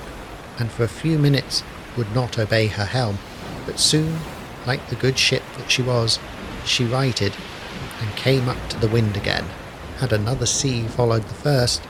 and 0.59 0.71
for 0.71 0.83
a 0.83 0.87
few 0.87 1.17
minutes 1.17 1.63
would 1.97 2.13
not 2.13 2.39
obey 2.39 2.67
her 2.67 2.85
helm, 2.85 3.17
but 3.65 3.79
soon, 3.79 4.19
like 4.65 4.87
the 4.87 4.95
good 4.95 5.17
ship 5.17 5.43
that 5.57 5.71
she 5.71 5.81
was, 5.81 6.19
she 6.65 6.85
righted 6.85 7.33
and 7.99 8.15
came 8.15 8.47
up 8.47 8.69
to 8.69 8.77
the 8.79 8.87
wind 8.87 9.17
again. 9.17 9.45
Had 9.97 10.13
another 10.13 10.45
sea 10.45 10.87
followed 10.87 11.23
the 11.23 11.33
first, 11.33 11.81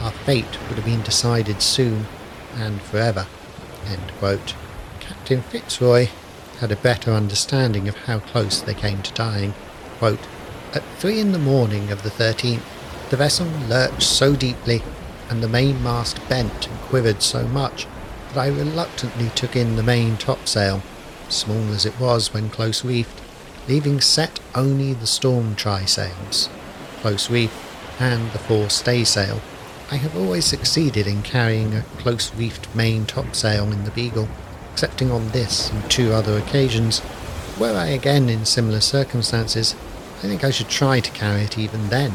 our 0.00 0.12
fate 0.12 0.58
would 0.68 0.76
have 0.76 0.84
been 0.84 1.02
decided 1.02 1.60
soon 1.60 2.06
and 2.54 2.80
forever. 2.82 3.26
Captain 5.00 5.42
Fitzroy 5.42 6.08
had 6.60 6.72
a 6.72 6.76
better 6.76 7.12
understanding 7.12 7.88
of 7.88 7.96
how 7.96 8.18
close 8.18 8.60
they 8.60 8.74
came 8.74 9.02
to 9.02 9.12
dying. 9.14 9.54
Quote, 9.98 10.26
At 10.74 10.84
three 10.98 11.20
in 11.20 11.32
the 11.32 11.38
morning 11.38 11.90
of 11.90 12.02
the 12.02 12.10
13th, 12.10 12.62
the 13.10 13.16
vessel 13.16 13.46
lurched 13.68 14.02
so 14.02 14.36
deeply 14.36 14.82
and 15.30 15.42
the 15.42 15.48
mainmast 15.48 16.26
bent 16.28 16.68
and 16.68 16.78
quivered 16.80 17.22
so 17.22 17.46
much 17.48 17.86
that 18.28 18.38
I 18.38 18.48
reluctantly 18.48 19.30
took 19.30 19.56
in 19.56 19.76
the 19.76 19.82
main 19.82 20.16
topsail, 20.16 20.82
small 21.28 21.72
as 21.72 21.86
it 21.86 21.98
was 22.00 22.32
when 22.32 22.50
close 22.50 22.84
reefed, 22.84 23.20
leaving 23.68 24.00
set 24.00 24.40
only 24.54 24.94
the 24.94 25.06
storm 25.06 25.54
trysails, 25.54 26.48
close 27.00 27.30
reef, 27.30 27.52
and 28.00 28.30
the 28.32 28.38
fore 28.38 28.70
staysail. 28.70 29.40
I 29.90 29.96
have 29.96 30.16
always 30.16 30.44
succeeded 30.44 31.06
in 31.06 31.22
carrying 31.22 31.74
a 31.74 31.82
close 31.98 32.30
reefed 32.34 32.74
main 32.74 33.06
topsail 33.06 33.72
in 33.72 33.84
the 33.84 33.90
Beagle, 33.90 34.28
excepting 34.72 35.10
on 35.10 35.28
this 35.30 35.70
and 35.70 35.90
two 35.90 36.12
other 36.12 36.36
occasions. 36.36 37.02
Were 37.58 37.76
I 37.76 37.86
again 37.88 38.28
in 38.28 38.44
similar 38.44 38.80
circumstances, 38.80 39.74
I 40.18 40.22
think 40.22 40.44
I 40.44 40.50
should 40.50 40.68
try 40.68 41.00
to 41.00 41.10
carry 41.12 41.42
it 41.42 41.58
even 41.58 41.88
then, 41.88 42.12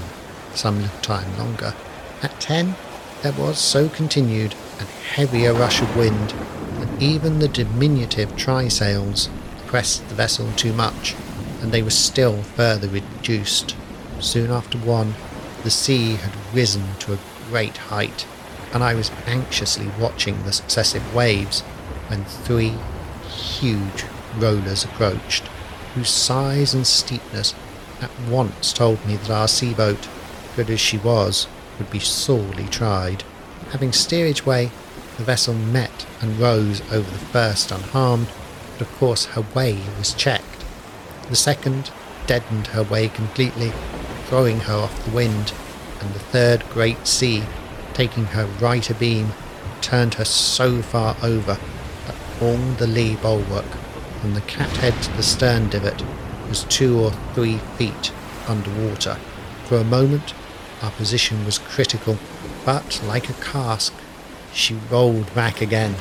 some 0.53 0.81
little 0.81 0.99
time 1.01 1.37
longer. 1.37 1.73
At 2.21 2.39
ten, 2.39 2.75
there 3.23 3.31
was 3.31 3.57
so 3.57 3.87
continued 3.87 4.53
and 4.79 4.87
heavy 4.89 5.45
a 5.45 5.53
rush 5.53 5.81
of 5.81 5.95
wind 5.95 6.31
that 6.77 7.01
even 7.01 7.39
the 7.39 7.47
diminutive 7.47 8.35
trysails 8.35 9.29
pressed 9.65 10.07
the 10.09 10.15
vessel 10.15 10.51
too 10.57 10.73
much, 10.73 11.15
and 11.61 11.71
they 11.71 11.81
were 11.81 11.89
still 11.89 12.43
further 12.43 12.89
reduced. 12.89 13.77
Soon 14.19 14.51
after 14.51 14.77
one, 14.77 15.15
the 15.63 15.69
sea 15.69 16.15
had 16.15 16.33
risen 16.53 16.83
to 16.99 17.13
a 17.13 17.19
great 17.49 17.77
height, 17.77 18.27
and 18.73 18.83
I 18.83 18.93
was 18.93 19.09
anxiously 19.25 19.89
watching 19.97 20.43
the 20.43 20.51
successive 20.51 21.15
waves 21.15 21.61
when 22.09 22.25
three 22.25 22.73
huge 23.29 24.03
rollers 24.37 24.83
approached, 24.83 25.47
whose 25.95 26.09
size 26.09 26.73
and 26.73 26.85
steepness 26.85 27.55
at 28.01 28.11
once 28.27 28.73
told 28.73 29.05
me 29.05 29.15
that 29.15 29.29
our 29.29 29.47
sea 29.47 29.73
boat, 29.73 30.09
good 30.57 30.69
as 30.69 30.81
she 30.81 30.97
was, 30.97 31.47
would 31.77 31.89
be 31.89 31.99
sorely 31.99 32.65
tried. 32.67 33.23
Having 33.71 33.93
steerage 33.93 34.45
way, 34.45 34.71
the 35.17 35.23
vessel 35.23 35.53
met 35.53 36.05
and 36.21 36.39
rose 36.39 36.81
over 36.91 37.09
the 37.09 37.25
first 37.25 37.71
unharmed, 37.71 38.27
but 38.73 38.81
of 38.81 38.95
course 38.97 39.25
her 39.25 39.45
way 39.53 39.79
was 39.97 40.13
checked. 40.13 40.65
The 41.29 41.35
second 41.35 41.91
deadened 42.27 42.67
her 42.67 42.83
way 42.83 43.09
completely, 43.09 43.71
throwing 44.25 44.61
her 44.61 44.75
off 44.75 45.05
the 45.05 45.11
wind, 45.11 45.53
and 45.99 46.13
the 46.13 46.19
third 46.19 46.63
great 46.69 47.07
sea, 47.07 47.43
taking 47.93 48.25
her 48.25 48.45
right 48.45 48.89
abeam, 48.89 49.29
turned 49.81 50.15
her 50.15 50.25
so 50.25 50.81
far 50.81 51.15
over 51.21 51.57
that 52.07 52.15
all 52.41 52.57
the 52.57 52.87
lee 52.87 53.15
bulwark, 53.15 53.65
from 54.19 54.33
the 54.33 54.41
cathead 54.41 55.01
to 55.03 55.11
the 55.13 55.23
stern 55.23 55.69
davit 55.69 56.03
was 56.47 56.63
two 56.65 56.99
or 56.99 57.11
three 57.33 57.57
feet 57.77 58.11
underwater. 58.47 59.15
For 59.65 59.77
a 59.77 59.83
moment, 59.83 60.33
our 60.83 60.91
position 60.91 61.45
was 61.45 61.57
critical, 61.57 62.17
but 62.65 63.01
like 63.05 63.29
a 63.29 63.41
cask, 63.41 63.93
she 64.53 64.75
rolled 64.91 65.33
back 65.33 65.61
again, 65.61 65.95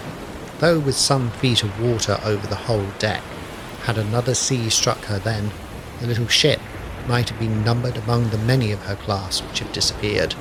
though 0.58 0.80
with 0.80 0.96
some 0.96 1.30
feet 1.30 1.62
of 1.62 1.80
water 1.80 2.18
over 2.24 2.46
the 2.46 2.66
whole 2.66 2.88
deck. 2.98 3.22
Had 3.84 3.96
another 3.96 4.34
sea 4.34 4.68
struck 4.68 5.04
her 5.04 5.20
then, 5.20 5.52
the 6.00 6.08
little 6.08 6.26
ship 6.26 6.60
might 7.06 7.28
have 7.28 7.38
been 7.38 7.64
numbered 7.64 7.96
among 7.96 8.30
the 8.30 8.38
many 8.38 8.72
of 8.72 8.82
her 8.82 8.96
class 8.96 9.40
which 9.40 9.60
have 9.60 9.72
disappeared. 9.72 10.34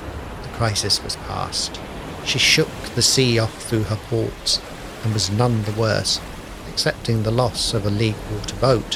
The 0.43 0.49
crisis 0.49 1.03
was 1.03 1.15
past. 1.17 1.79
She 2.25 2.39
shook 2.39 2.69
the 2.95 3.01
sea 3.01 3.39
off 3.39 3.63
through 3.63 3.83
her 3.83 3.95
ports, 3.95 4.59
and 5.03 5.13
was 5.13 5.31
none 5.31 5.63
the 5.63 5.71
worse, 5.71 6.19
excepting 6.67 7.23
the 7.23 7.31
loss 7.31 7.73
of 7.73 7.85
a 7.85 7.89
lee 7.89 8.15
quarter 8.27 8.55
boat, 8.55 8.95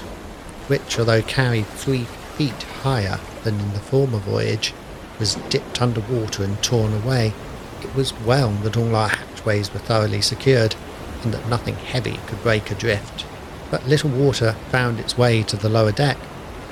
which, 0.68 0.98
although 0.98 1.22
carried 1.22 1.68
three 1.68 2.06
feet 2.38 2.64
higher 2.84 3.20
than 3.44 3.60
in 3.60 3.74
the 3.74 3.80
former 3.80 4.18
voyage, 4.18 4.74
was 5.20 5.36
dipped 5.50 5.82
under 5.82 6.02
water 6.02 6.44
and 6.44 6.62
torn 6.62 6.94
away. 6.94 7.34
It 7.82 7.94
was 7.96 8.14
well 8.22 8.52
that 8.64 8.78
all 8.78 8.96
our 8.96 9.10
hatchways 9.10 9.74
were 9.74 9.80
thoroughly 9.80 10.22
secured, 10.22 10.76
and 11.24 11.34
that 11.34 11.48
nothing 11.48 11.76
heavy 11.76 12.20
could 12.28 12.42
break 12.44 12.72
adrift. 12.72 13.26
But 13.72 13.88
little 13.88 14.10
water 14.10 14.56
found 14.70 15.00
its 15.00 15.18
way 15.18 15.44
to 15.44 15.58
the 15.58 15.70
lower 15.70 15.92
deck, 15.92 16.18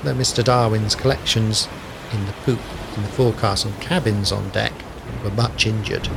though 0.02 0.14
Mr. 0.14 0.44
Darwin's 0.44 0.94
collections 0.94 1.68
in 2.12 2.26
the 2.26 2.32
poop 2.44 2.60
and 2.96 3.04
the 3.04 3.10
forecastle 3.10 3.72
cabins 3.80 4.30
on 4.30 4.50
deck 4.50 4.72
were 5.22 5.30
much 5.30 5.66
injured. 5.66 6.08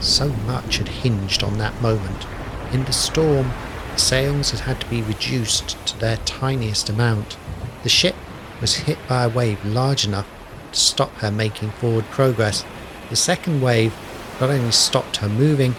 So 0.00 0.28
much 0.28 0.78
had 0.78 0.88
hinged 0.88 1.42
on 1.42 1.58
that 1.58 1.80
moment. 1.82 2.26
In 2.72 2.84
the 2.84 2.92
storm, 2.92 3.52
the 3.92 3.98
sails 3.98 4.50
had 4.50 4.60
had 4.60 4.80
to 4.80 4.88
be 4.88 5.02
reduced 5.02 5.76
to 5.86 5.98
their 5.98 6.16
tiniest 6.18 6.88
amount. 6.88 7.36
The 7.82 7.88
ship 7.88 8.16
was 8.60 8.74
hit 8.76 8.98
by 9.08 9.24
a 9.24 9.28
wave 9.28 9.64
large 9.64 10.06
enough 10.06 10.28
to 10.72 10.80
stop 10.80 11.12
her 11.16 11.30
making 11.30 11.70
forward 11.72 12.04
progress. 12.06 12.64
The 13.10 13.16
second 13.16 13.60
wave 13.60 13.94
not 14.40 14.50
only 14.50 14.72
stopped 14.72 15.18
her 15.18 15.28
moving, 15.28 15.74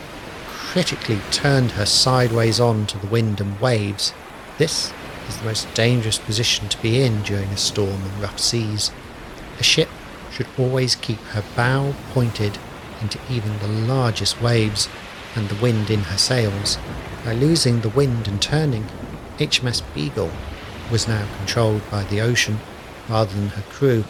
critically 0.46 1.20
turned 1.32 1.72
her 1.72 1.86
sideways 1.86 2.60
on 2.60 2.88
to 2.88 2.98
the 2.98 3.08
wind 3.08 3.42
and 3.42 3.60
waves. 3.60 4.14
This 4.58 4.94
is 5.28 5.38
the 5.38 5.46
most 5.46 5.74
dangerous 5.74 6.18
position 6.18 6.70
to 6.70 6.82
be 6.82 7.02
in 7.02 7.22
during 7.24 7.50
a 7.50 7.58
storm 7.58 8.02
and 8.02 8.22
rough 8.22 8.40
seas. 8.40 8.92
A 9.60 9.64
ship 9.64 9.90
should 10.32 10.48
always 10.58 10.96
keep 10.96 11.20
her 11.20 11.44
bow 11.56 11.94
pointed 12.12 12.58
into 13.02 13.20
even 13.30 13.60
the 13.60 13.68
largest 13.68 14.42
waves 14.42 14.90
and 15.36 15.50
the 15.50 15.62
wind 15.62 15.90
in 15.90 16.02
her 16.02 16.18
sails. 16.18 16.78
By 17.24 17.34
losing 17.34 17.82
the 17.82 17.90
wind 17.90 18.28
and 18.28 18.42
turning, 18.42 18.88
HMS 19.38 19.82
Beagle 19.94 20.32
was 20.92 21.08
now 21.08 21.28
controlled 21.38 21.82
by 21.90 22.04
the 22.04 22.22
ocean 22.22 22.60
rather 23.10 23.34
than 23.34 23.50
her 23.50 23.64
crew. 23.64 24.04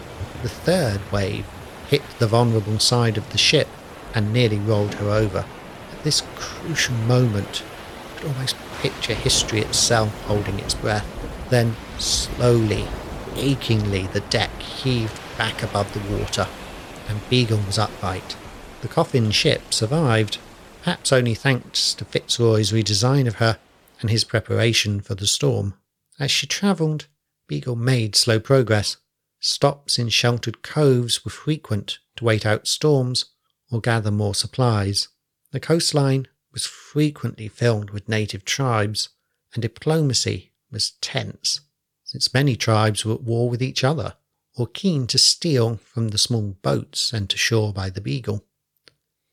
The 0.43 0.49
third 0.49 0.99
wave 1.09 1.45
hit 1.87 2.01
the 2.19 2.27
vulnerable 2.27 2.77
side 2.77 3.17
of 3.17 3.31
the 3.31 3.37
ship 3.37 3.69
and 4.13 4.33
nearly 4.33 4.57
rolled 4.57 4.95
her 4.95 5.09
over. 5.09 5.45
At 5.93 6.03
this 6.03 6.21
crucial 6.35 6.95
moment, 6.95 7.61
you 7.61 8.19
could 8.19 8.27
almost 8.27 8.57
picture 8.81 9.13
history 9.13 9.61
itself 9.61 10.13
holding 10.23 10.59
its 10.59 10.73
breath. 10.73 11.07
Then, 11.49 11.77
slowly, 11.97 12.89
achingly, 13.37 14.07
the 14.07 14.19
deck 14.19 14.51
heaved 14.61 15.17
back 15.37 15.63
above 15.63 15.93
the 15.93 16.13
water, 16.13 16.49
and 17.07 17.29
Beagle 17.29 17.61
was 17.65 17.79
upright. 17.79 18.35
The 18.81 18.89
coffin 18.89 19.31
ship 19.31 19.73
survived, 19.73 20.39
perhaps 20.83 21.13
only 21.13 21.35
thanks 21.35 21.93
to 21.93 22.03
Fitzroy's 22.03 22.73
redesign 22.73 23.27
of 23.27 23.35
her 23.35 23.59
and 24.01 24.09
his 24.09 24.25
preparation 24.25 24.99
for 24.99 25.15
the 25.15 25.25
storm. 25.25 25.75
As 26.19 26.31
she 26.31 26.47
travelled, 26.47 27.07
Beagle 27.47 27.77
made 27.77 28.17
slow 28.17 28.41
progress. 28.41 28.97
Stops 29.45 29.99
in 29.99 30.07
sheltered 30.07 30.61
coves 30.61 31.25
were 31.25 31.31
frequent 31.31 31.99
to 32.15 32.23
wait 32.23 32.45
out 32.45 32.65
storms 32.65 33.25
or 33.69 33.81
gather 33.81 34.09
more 34.09 34.33
supplies. 34.33 35.09
The 35.51 35.59
coastline 35.59 36.29
was 36.53 36.65
frequently 36.65 37.49
filled 37.49 37.89
with 37.89 38.07
native 38.07 38.45
tribes, 38.45 39.09
and 39.53 39.61
diplomacy 39.61 40.53
was 40.71 40.91
tense, 41.01 41.59
since 42.05 42.33
many 42.33 42.55
tribes 42.55 43.03
were 43.03 43.15
at 43.15 43.23
war 43.23 43.49
with 43.49 43.61
each 43.61 43.83
other 43.83 44.15
or 44.55 44.65
keen 44.65 45.07
to 45.07 45.17
steal 45.17 45.75
from 45.75 46.07
the 46.07 46.17
small 46.17 46.55
boats 46.61 47.01
sent 47.01 47.33
ashore 47.33 47.73
by 47.73 47.89
the 47.89 47.99
Beagle. 47.99 48.45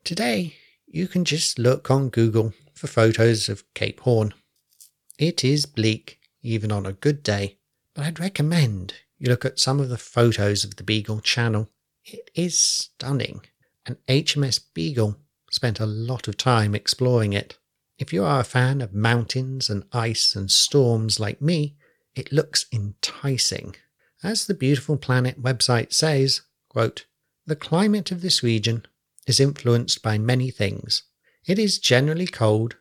Today, 0.03 0.57
you 0.87 1.07
can 1.07 1.23
just 1.23 1.57
look 1.57 1.89
on 1.89 2.09
Google 2.09 2.53
for 2.73 2.87
photos 2.87 3.47
of 3.47 3.63
Cape 3.75 4.01
Horn. 4.01 4.33
It 5.17 5.45
is 5.45 5.65
bleak, 5.65 6.19
even 6.41 6.69
on 6.69 6.85
a 6.85 6.91
good 6.91 7.23
day, 7.23 7.59
but 7.93 8.03
I'd 8.03 8.19
recommend 8.19 8.95
you 9.21 9.29
look 9.29 9.45
at 9.45 9.59
some 9.59 9.79
of 9.79 9.87
the 9.87 9.99
photos 9.99 10.63
of 10.63 10.77
the 10.77 10.83
Beagle 10.83 11.19
Channel. 11.19 11.69
It 12.03 12.31
is 12.33 12.57
stunning, 12.57 13.41
and 13.85 13.97
HMS 14.07 14.59
Beagle 14.73 15.15
spent 15.51 15.79
a 15.79 15.85
lot 15.85 16.27
of 16.27 16.37
time 16.37 16.73
exploring 16.73 17.31
it. 17.31 17.59
If 17.99 18.11
you 18.11 18.23
are 18.23 18.39
a 18.39 18.43
fan 18.43 18.81
of 18.81 18.95
mountains 18.95 19.69
and 19.69 19.83
ice 19.93 20.35
and 20.35 20.49
storms 20.49 21.19
like 21.19 21.39
me, 21.39 21.75
it 22.15 22.31
looks 22.31 22.65
enticing. 22.73 23.75
As 24.23 24.47
the 24.47 24.55
Beautiful 24.55 24.97
Planet 24.97 25.39
website 25.39 25.93
says, 25.93 26.41
quote, 26.67 27.05
the 27.45 27.55
climate 27.55 28.11
of 28.11 28.21
this 28.21 28.41
region 28.41 28.87
is 29.27 29.39
influenced 29.39 30.01
by 30.01 30.17
many 30.17 30.49
things. 30.49 31.03
It 31.45 31.59
is 31.59 31.77
generally 31.77 32.25
cold, 32.25 32.75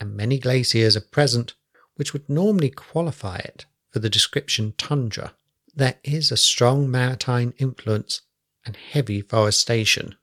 and 0.00 0.16
many 0.16 0.38
glaciers 0.38 0.96
are 0.96 1.02
present 1.02 1.52
which 1.96 2.14
would 2.14 2.30
normally 2.30 2.70
qualify 2.70 3.36
it 3.36 3.66
for 3.90 3.98
the 3.98 4.08
description 4.08 4.72
tundra. 4.78 5.34
There 5.74 5.98
is 6.04 6.30
a 6.30 6.36
strong 6.36 6.90
maritime 6.90 7.54
influence 7.58 8.20
and 8.66 8.76
heavy 8.76 9.22
forestation. 9.22 10.16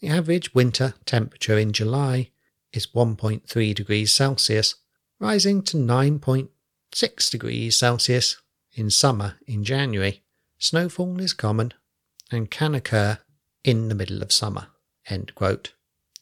The 0.00 0.08
average 0.08 0.54
winter 0.54 0.94
temperature 1.04 1.56
in 1.56 1.72
July 1.72 2.30
is 2.72 2.88
1.3 2.88 3.74
degrees 3.74 4.12
Celsius, 4.12 4.74
rising 5.20 5.62
to 5.62 5.76
9.6 5.76 7.30
degrees 7.30 7.76
Celsius 7.76 8.36
in 8.74 8.90
summer 8.90 9.36
in 9.46 9.62
January. 9.64 10.22
Snowfall 10.58 11.20
is 11.20 11.32
common 11.32 11.72
and 12.30 12.50
can 12.50 12.74
occur 12.74 13.18
in 13.62 13.88
the 13.88 13.94
middle 13.94 14.20
of 14.20 14.32
summer. 14.32 14.66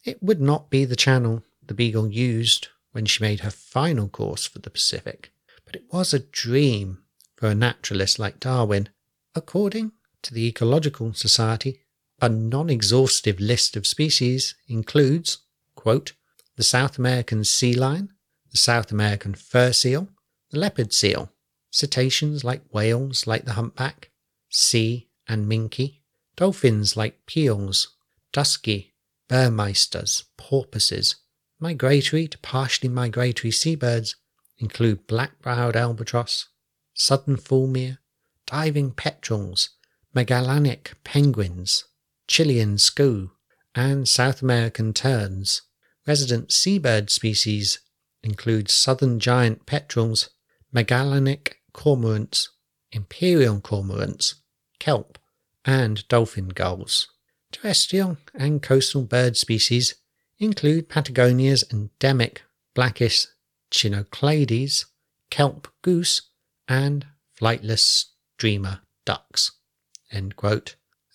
It 0.05 0.23
would 0.23 0.41
not 0.41 0.69
be 0.69 0.85
the 0.85 0.97
channel 0.97 1.43
the 1.67 1.75
Beagle 1.75 2.09
used 2.09 2.69
when 2.93 3.07
she 3.07 3.25
made 3.25 3.41
her 3.41 3.51
final 3.51 4.09
course 4.09 4.47
for 4.47 4.59
the 4.59 4.71
Pacific, 4.71 5.33
but 5.65 5.75
it 5.75 5.85
was 5.91 6.13
a 6.13 6.19
dream 6.19 7.04
for 7.37 7.49
a 7.49 7.55
naturalist 7.55 8.19
like 8.19 8.41
Darwin. 8.41 8.89
According 9.35 9.93
to 10.23 10.33
the 10.33 10.47
Ecological 10.49 11.13
Society, 11.15 11.81
a 12.21 12.29
non 12.29 12.71
exhaustive 12.71 13.41
list 13.41 13.77
of 13.77 13.87
species 13.87 14.55
includes 14.69 15.39
quote, 15.85 16.15
the 16.57 16.63
South 16.63 16.99
American 16.99 17.45
sea 17.45 17.75
lion, 17.75 18.09
the 18.51 18.57
South 18.57 18.91
American 18.91 19.35
fur 19.35 19.71
seal, 19.71 20.09
the 20.51 20.59
leopard 20.59 20.95
seal, 20.95 21.31
cetaceans 21.71 22.43
like 22.43 22.63
whales 22.73 23.27
like 23.27 23.45
the 23.45 23.53
humpback, 23.53 24.11
sei 24.49 25.09
and 25.29 25.47
minke, 25.47 26.01
dolphins 26.37 26.97
like 26.97 27.27
Peale's, 27.27 27.95
dusky, 28.33 28.95
Burmeister's, 29.29 30.25
porpoises. 30.39 31.17
Migratory 31.61 32.27
to 32.29 32.39
partially 32.39 32.89
migratory 32.89 33.51
seabirds 33.51 34.17
include 34.59 35.07
black-browed 35.07 35.77
albatross, 35.77 36.49
southern 36.95 37.37
fulmar, 37.37 37.99
diving 38.47 38.93
petrels, 38.93 39.71
Magellanic 40.15 40.95
penguins, 41.05 41.85
Chilean 42.29 42.79
skua, 42.79 43.31
and 43.75 44.09
South 44.09 44.41
American 44.41 44.93
terns. 44.93 45.63
Resident 46.07 46.53
seabird 46.53 47.11
species 47.11 47.81
include 48.23 48.71
southern 48.71 49.19
giant 49.19 49.67
petrels, 49.67 50.31
Magellanic 50.73 51.59
cormorants, 51.73 52.49
imperial 52.93 53.61
cormorants, 53.61 54.37
kelp, 54.79 55.19
and 55.65 56.07
dolphin 56.09 56.49
gulls. 56.49 57.09
Terrestrial 57.51 58.17
and 58.35 58.63
coastal 58.63 59.03
bird 59.03 59.37
species 59.37 59.95
include 60.39 60.89
Patagonia's 60.89 61.65
endemic 61.73 62.43
blackish 62.75 63.27
Cinclodes, 63.71 64.87
kelp 65.31 65.69
goose, 65.83 66.31
and 66.69 67.07
flightless 67.39 68.07
steamer 68.39 68.81
ducks. 69.05 69.53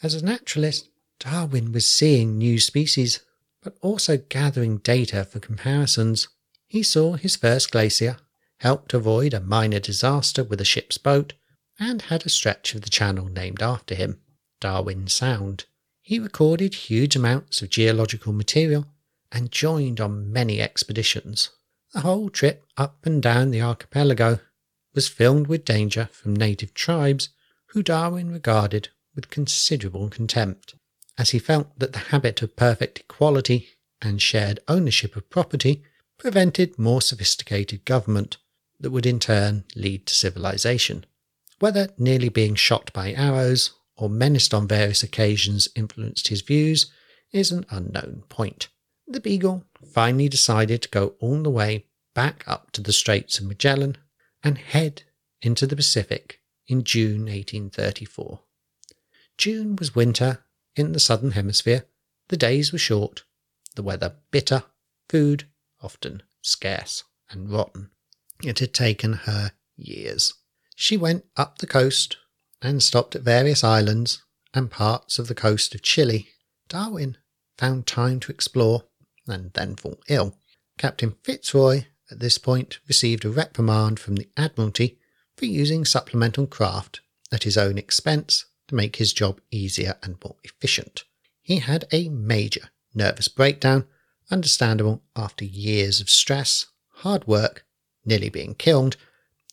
As 0.01 0.13
a 0.15 0.23
naturalist, 0.25 0.89
Darwin 1.19 1.71
was 1.71 1.89
seeing 1.89 2.37
new 2.37 2.59
species, 2.59 3.21
but 3.61 3.77
also 3.81 4.17
gathering 4.17 4.77
data 4.77 5.25
for 5.25 5.39
comparisons. 5.39 6.27
He 6.67 6.83
saw 6.83 7.13
his 7.13 7.35
first 7.35 7.71
glacier, 7.71 8.17
helped 8.59 8.93
avoid 8.93 9.33
a 9.33 9.39
minor 9.39 9.79
disaster 9.79 10.43
with 10.43 10.61
a 10.61 10.65
ship's 10.65 10.97
boat, 10.97 11.33
and 11.79 12.03
had 12.03 12.25
a 12.25 12.29
stretch 12.29 12.75
of 12.75 12.81
the 12.81 12.89
channel 12.89 13.27
named 13.27 13.61
after 13.61 13.95
him, 13.95 14.19
Darwin 14.59 15.07
Sound. 15.07 15.65
He 16.01 16.19
recorded 16.19 16.73
huge 16.73 17.15
amounts 17.15 17.61
of 17.61 17.69
geological 17.69 18.33
material 18.33 18.87
and 19.31 19.51
joined 19.51 20.01
on 20.01 20.31
many 20.31 20.61
expeditions. 20.61 21.49
The 21.93 22.01
whole 22.01 22.29
trip 22.29 22.65
up 22.77 23.05
and 23.05 23.21
down 23.21 23.51
the 23.51 23.61
archipelago 23.61 24.39
was 24.93 25.07
filled 25.07 25.47
with 25.47 25.65
danger 25.65 26.09
from 26.11 26.35
native 26.35 26.73
tribes 26.73 27.29
who 27.67 27.83
Darwin 27.83 28.31
regarded 28.31 28.89
with 29.15 29.29
considerable 29.29 30.09
contempt, 30.09 30.75
as 31.17 31.31
he 31.31 31.39
felt 31.39 31.77
that 31.77 31.93
the 31.93 31.99
habit 31.99 32.41
of 32.41 32.55
perfect 32.55 32.99
equality 32.99 33.69
and 34.01 34.21
shared 34.21 34.59
ownership 34.67 35.15
of 35.15 35.29
property 35.29 35.83
prevented 36.17 36.79
more 36.79 37.01
sophisticated 37.01 37.85
government 37.85 38.37
that 38.79 38.91
would 38.91 39.05
in 39.05 39.19
turn 39.19 39.65
lead 39.75 40.05
to 40.05 40.15
civilization. 40.15 41.05
Whether 41.59 41.89
nearly 41.97 42.29
being 42.29 42.55
shot 42.55 42.91
by 42.93 43.13
arrows 43.13 43.71
or 43.95 44.09
menaced 44.09 44.53
on 44.53 44.67
various 44.67 45.03
occasions 45.03 45.67
influenced 45.75 46.29
his 46.29 46.41
views 46.41 46.91
is 47.31 47.51
an 47.51 47.65
unknown 47.69 48.23
point. 48.29 48.69
The 49.07 49.19
Beagle 49.19 49.65
finally 49.93 50.29
decided 50.29 50.81
to 50.83 50.89
go 50.89 51.15
all 51.19 51.43
the 51.43 51.49
way 51.49 51.85
back 52.15 52.43
up 52.47 52.71
to 52.71 52.81
the 52.81 52.93
Straits 52.93 53.39
of 53.39 53.45
Magellan 53.45 53.97
and 54.43 54.57
head 54.57 55.03
into 55.41 55.65
the 55.67 55.75
Pacific 55.75 56.41
in 56.67 56.83
June 56.83 57.21
1834. 57.25 58.39
June 59.37 59.75
was 59.75 59.95
winter 59.95 60.43
in 60.75 60.91
the 60.91 60.99
southern 60.99 61.31
hemisphere. 61.31 61.85
The 62.27 62.37
days 62.37 62.71
were 62.71 62.79
short, 62.79 63.23
the 63.75 63.83
weather 63.83 64.15
bitter, 64.31 64.63
food 65.07 65.45
often 65.81 66.23
scarce 66.41 67.03
and 67.29 67.49
rotten. 67.49 67.89
It 68.43 68.59
had 68.59 68.73
taken 68.73 69.13
her 69.13 69.51
years. 69.75 70.33
She 70.75 70.97
went 70.97 71.25
up 71.35 71.57
the 71.57 71.67
coast 71.67 72.17
and 72.61 72.83
stopped 72.83 73.15
at 73.15 73.21
various 73.21 73.63
islands 73.63 74.23
and 74.53 74.71
parts 74.71 75.19
of 75.19 75.27
the 75.27 75.35
coast 75.35 75.75
of 75.75 75.81
Chile. 75.81 76.29
Darwin 76.67 77.17
found 77.57 77.87
time 77.87 78.19
to 78.21 78.31
explore 78.31 78.83
and 79.27 79.51
then 79.53 79.75
fall 79.75 79.99
ill. 80.07 80.35
Captain 80.77 81.15
Fitzroy 81.23 81.85
at 82.11 82.19
this 82.19 82.37
point 82.37 82.79
received 82.87 83.25
a 83.25 83.29
reprimand 83.29 83.99
from 83.99 84.15
the 84.15 84.27
Admiralty 84.35 84.97
for 85.35 85.45
using 85.45 85.85
supplemental 85.85 86.47
craft 86.47 87.01
at 87.31 87.43
his 87.43 87.57
own 87.57 87.77
expense 87.77 88.45
to 88.67 88.75
make 88.75 88.97
his 88.97 89.13
job 89.13 89.39
easier 89.51 89.95
and 90.03 90.17
more 90.23 90.35
efficient. 90.43 91.03
He 91.41 91.57
had 91.57 91.85
a 91.91 92.09
major 92.09 92.69
nervous 92.93 93.27
breakdown, 93.27 93.85
understandable 94.31 95.01
after 95.15 95.45
years 95.45 96.01
of 96.01 96.09
stress, 96.09 96.67
hard 96.95 97.27
work, 97.27 97.65
nearly 98.05 98.29
being 98.29 98.55
killed, 98.55 98.97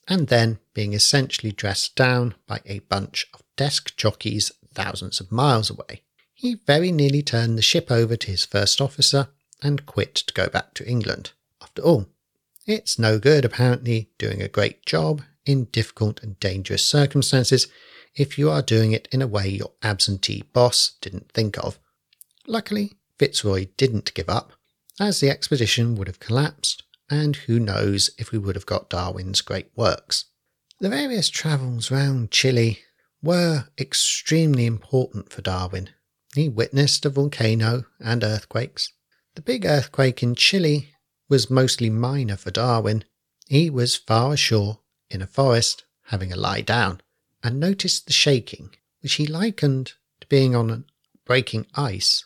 and 0.08 0.28
then 0.28 0.58
being 0.74 0.92
essentially 0.92 1.52
dressed 1.52 1.94
down 1.96 2.34
by 2.46 2.60
a 2.66 2.80
bunch 2.80 3.26
of 3.34 3.42
desk 3.56 3.96
jockeys 3.96 4.52
thousands 4.72 5.20
of 5.20 5.32
miles 5.32 5.70
away. 5.70 6.02
He 6.34 6.60
very 6.66 6.92
nearly 6.92 7.22
turned 7.22 7.56
the 7.56 7.62
ship 7.62 7.90
over 7.90 8.16
to 8.16 8.30
his 8.30 8.44
first 8.44 8.80
officer 8.80 9.28
and 9.62 9.86
quit 9.86 10.14
to 10.16 10.34
go 10.34 10.48
back 10.48 10.74
to 10.74 10.86
England. 10.86 11.32
After 11.62 11.82
all, 11.82 12.06
it's 12.66 12.98
no 12.98 13.18
good 13.18 13.44
apparently 13.44 14.10
doing 14.18 14.42
a 14.42 14.48
great 14.48 14.84
job 14.84 15.22
in 15.44 15.64
difficult 15.66 16.22
and 16.22 16.38
dangerous 16.40 16.84
circumstances 16.84 17.68
if 18.14 18.38
you 18.38 18.50
are 18.50 18.62
doing 18.62 18.92
it 18.92 19.08
in 19.12 19.22
a 19.22 19.26
way 19.26 19.48
your 19.48 19.72
absentee 19.82 20.42
boss 20.52 20.96
didn't 21.00 21.30
think 21.32 21.56
of. 21.58 21.78
Luckily, 22.46 22.92
Fitzroy 23.18 23.68
didn't 23.76 24.14
give 24.14 24.28
up, 24.28 24.52
as 24.98 25.20
the 25.20 25.30
expedition 25.30 25.94
would 25.94 26.06
have 26.06 26.20
collapsed, 26.20 26.82
and 27.10 27.36
who 27.36 27.60
knows 27.60 28.10
if 28.18 28.32
we 28.32 28.38
would 28.38 28.56
have 28.56 28.66
got 28.66 28.90
Darwin's 28.90 29.40
great 29.40 29.70
works. 29.76 30.24
The 30.80 30.88
various 30.88 31.28
travels 31.28 31.90
round 31.90 32.30
Chile 32.30 32.80
were 33.22 33.66
extremely 33.78 34.66
important 34.66 35.32
for 35.32 35.42
Darwin. 35.42 35.90
He 36.34 36.48
witnessed 36.48 37.06
a 37.06 37.10
volcano 37.10 37.84
and 38.00 38.22
earthquakes. 38.22 38.92
The 39.34 39.42
big 39.42 39.64
earthquake 39.64 40.22
in 40.22 40.34
Chile 40.34 40.90
was 41.28 41.50
mostly 41.50 41.90
minor 41.90 42.36
for 42.36 42.50
Darwin. 42.50 43.04
He 43.48 43.70
was 43.70 43.96
far 43.96 44.34
ashore 44.34 44.80
in 45.10 45.22
a 45.22 45.26
forest, 45.26 45.84
having 46.04 46.32
a 46.32 46.36
lie 46.36 46.60
down, 46.60 47.00
and 47.42 47.60
noticed 47.60 48.06
the 48.06 48.12
shaking, 48.12 48.70
which 49.00 49.14
he 49.14 49.26
likened 49.26 49.92
to 50.20 50.26
being 50.28 50.54
on 50.54 50.84
breaking 51.24 51.66
ice. 51.74 52.24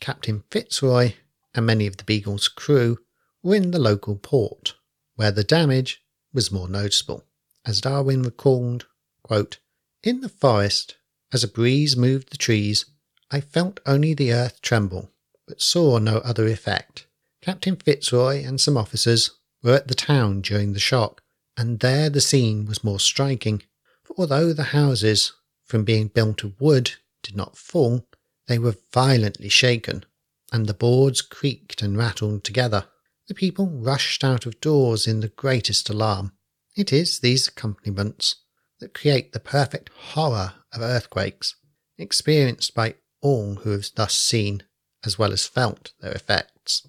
Captain 0.00 0.42
Fitzroy 0.50 1.14
and 1.54 1.66
many 1.66 1.86
of 1.86 1.96
the 1.96 2.04
Beagle's 2.04 2.48
crew 2.48 2.98
were 3.42 3.54
in 3.54 3.70
the 3.70 3.78
local 3.78 4.16
port, 4.16 4.74
where 5.14 5.32
the 5.32 5.44
damage 5.44 6.02
was 6.32 6.52
more 6.52 6.68
noticeable. 6.68 7.24
As 7.64 7.80
Darwin 7.80 8.22
recalled, 8.22 8.86
quote, 9.22 9.58
In 10.02 10.20
the 10.20 10.28
forest, 10.28 10.96
as 11.32 11.44
a 11.44 11.48
breeze 11.48 11.96
moved 11.96 12.30
the 12.30 12.36
trees, 12.36 12.86
I 13.30 13.40
felt 13.40 13.80
only 13.86 14.14
the 14.14 14.32
earth 14.32 14.60
tremble, 14.60 15.10
but 15.46 15.62
saw 15.62 15.98
no 15.98 16.18
other 16.18 16.46
effect. 16.46 17.06
Captain 17.42 17.74
Fitzroy 17.74 18.44
and 18.44 18.60
some 18.60 18.76
officers 18.76 19.32
were 19.64 19.74
at 19.74 19.88
the 19.88 19.96
town 19.96 20.40
during 20.40 20.72
the 20.72 20.78
shock, 20.78 21.22
and 21.56 21.80
there 21.80 22.08
the 22.08 22.20
scene 22.20 22.64
was 22.66 22.84
more 22.84 23.00
striking, 23.00 23.62
for 24.04 24.14
although 24.16 24.52
the 24.52 24.70
houses, 24.70 25.32
from 25.64 25.84
being 25.84 26.06
built 26.06 26.44
of 26.44 26.60
wood, 26.60 26.92
did 27.22 27.36
not 27.36 27.56
fall, 27.56 28.06
they 28.46 28.60
were 28.60 28.76
violently 28.92 29.48
shaken, 29.48 30.04
and 30.52 30.66
the 30.66 30.74
boards 30.74 31.20
creaked 31.20 31.82
and 31.82 31.98
rattled 31.98 32.44
together. 32.44 32.86
The 33.26 33.34
people 33.34 33.66
rushed 33.66 34.22
out 34.22 34.46
of 34.46 34.60
doors 34.60 35.08
in 35.08 35.20
the 35.20 35.28
greatest 35.28 35.88
alarm. 35.90 36.32
It 36.76 36.92
is 36.92 37.18
these 37.18 37.48
accompaniments 37.48 38.36
that 38.78 38.94
create 38.94 39.32
the 39.32 39.40
perfect 39.40 39.90
horror 39.90 40.54
of 40.72 40.80
earthquakes, 40.80 41.56
experienced 41.98 42.74
by 42.74 42.94
all 43.20 43.56
who 43.56 43.70
have 43.70 43.88
thus 43.94 44.16
seen 44.16 44.62
as 45.04 45.18
well 45.18 45.32
as 45.32 45.46
felt 45.46 45.92
their 46.00 46.12
effects. 46.12 46.86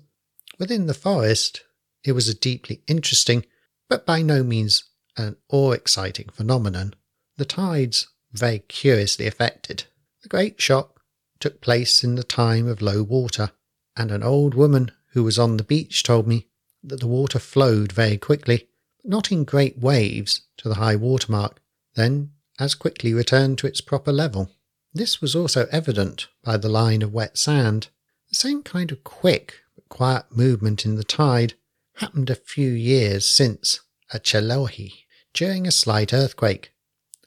Within 0.64 0.86
the 0.86 0.94
forest, 0.94 1.60
it 2.06 2.14
was 2.14 2.30
a 2.30 2.34
deeply 2.34 2.84
interesting, 2.88 3.46
but 3.90 4.06
by 4.06 4.22
no 4.22 4.44
means 4.46 4.86
an 5.18 5.36
awe 5.50 5.74
exciting 5.74 6.30
phenomenon. 6.30 6.94
The 7.36 7.44
tides 7.44 8.08
very 8.32 8.60
curiously 8.60 9.28
affected. 9.28 9.84
The 10.22 10.30
great 10.30 10.62
shock 10.62 11.02
took 11.42 11.60
place 11.60 12.02
in 12.02 12.16
the 12.16 12.24
time 12.24 12.66
of 12.66 12.82
low 12.82 13.04
water, 13.04 13.52
and 13.98 14.10
an 14.10 14.24
old 14.24 14.54
woman 14.54 14.92
who 15.08 15.26
was 15.26 15.38
on 15.38 15.58
the 15.58 15.66
beach 15.66 16.02
told 16.02 16.28
me 16.28 16.48
that 16.82 17.02
the 17.02 17.08
water 17.08 17.40
flowed 17.40 17.92
very 17.92 18.18
quickly, 18.18 18.70
but 19.02 19.10
not 19.12 19.34
in 19.34 19.44
great 19.44 19.80
waves 19.80 20.44
to 20.60 20.70
the 20.70 20.76
high 20.76 20.96
water 20.96 21.30
mark, 21.30 21.62
then 21.96 22.32
as 22.58 22.74
quickly 22.74 23.14
returned 23.14 23.58
to 23.58 23.68
its 23.68 23.82
proper 23.82 24.14
level. 24.14 24.50
This 24.94 25.20
was 25.20 25.36
also 25.36 25.68
evident 25.74 26.30
by 26.42 26.56
the 26.56 26.70
line 26.70 27.02
of 27.02 27.14
wet 27.14 27.38
sand. 27.38 27.90
The 28.30 28.36
same 28.36 28.64
kind 28.64 28.94
of 28.94 29.04
quick 29.04 29.56
quiet 29.94 30.26
movement 30.32 30.86
in 30.86 30.96
the 30.96 31.04
tide 31.04 31.54
happened 31.98 32.28
a 32.28 32.36
few 32.36 32.72
years 32.72 33.28
since 33.28 33.80
at 34.12 34.24
Chiloé 34.24 34.92
during 35.36 35.68
a 35.68 35.72
slight 35.72 36.12
earthquake 36.12 36.74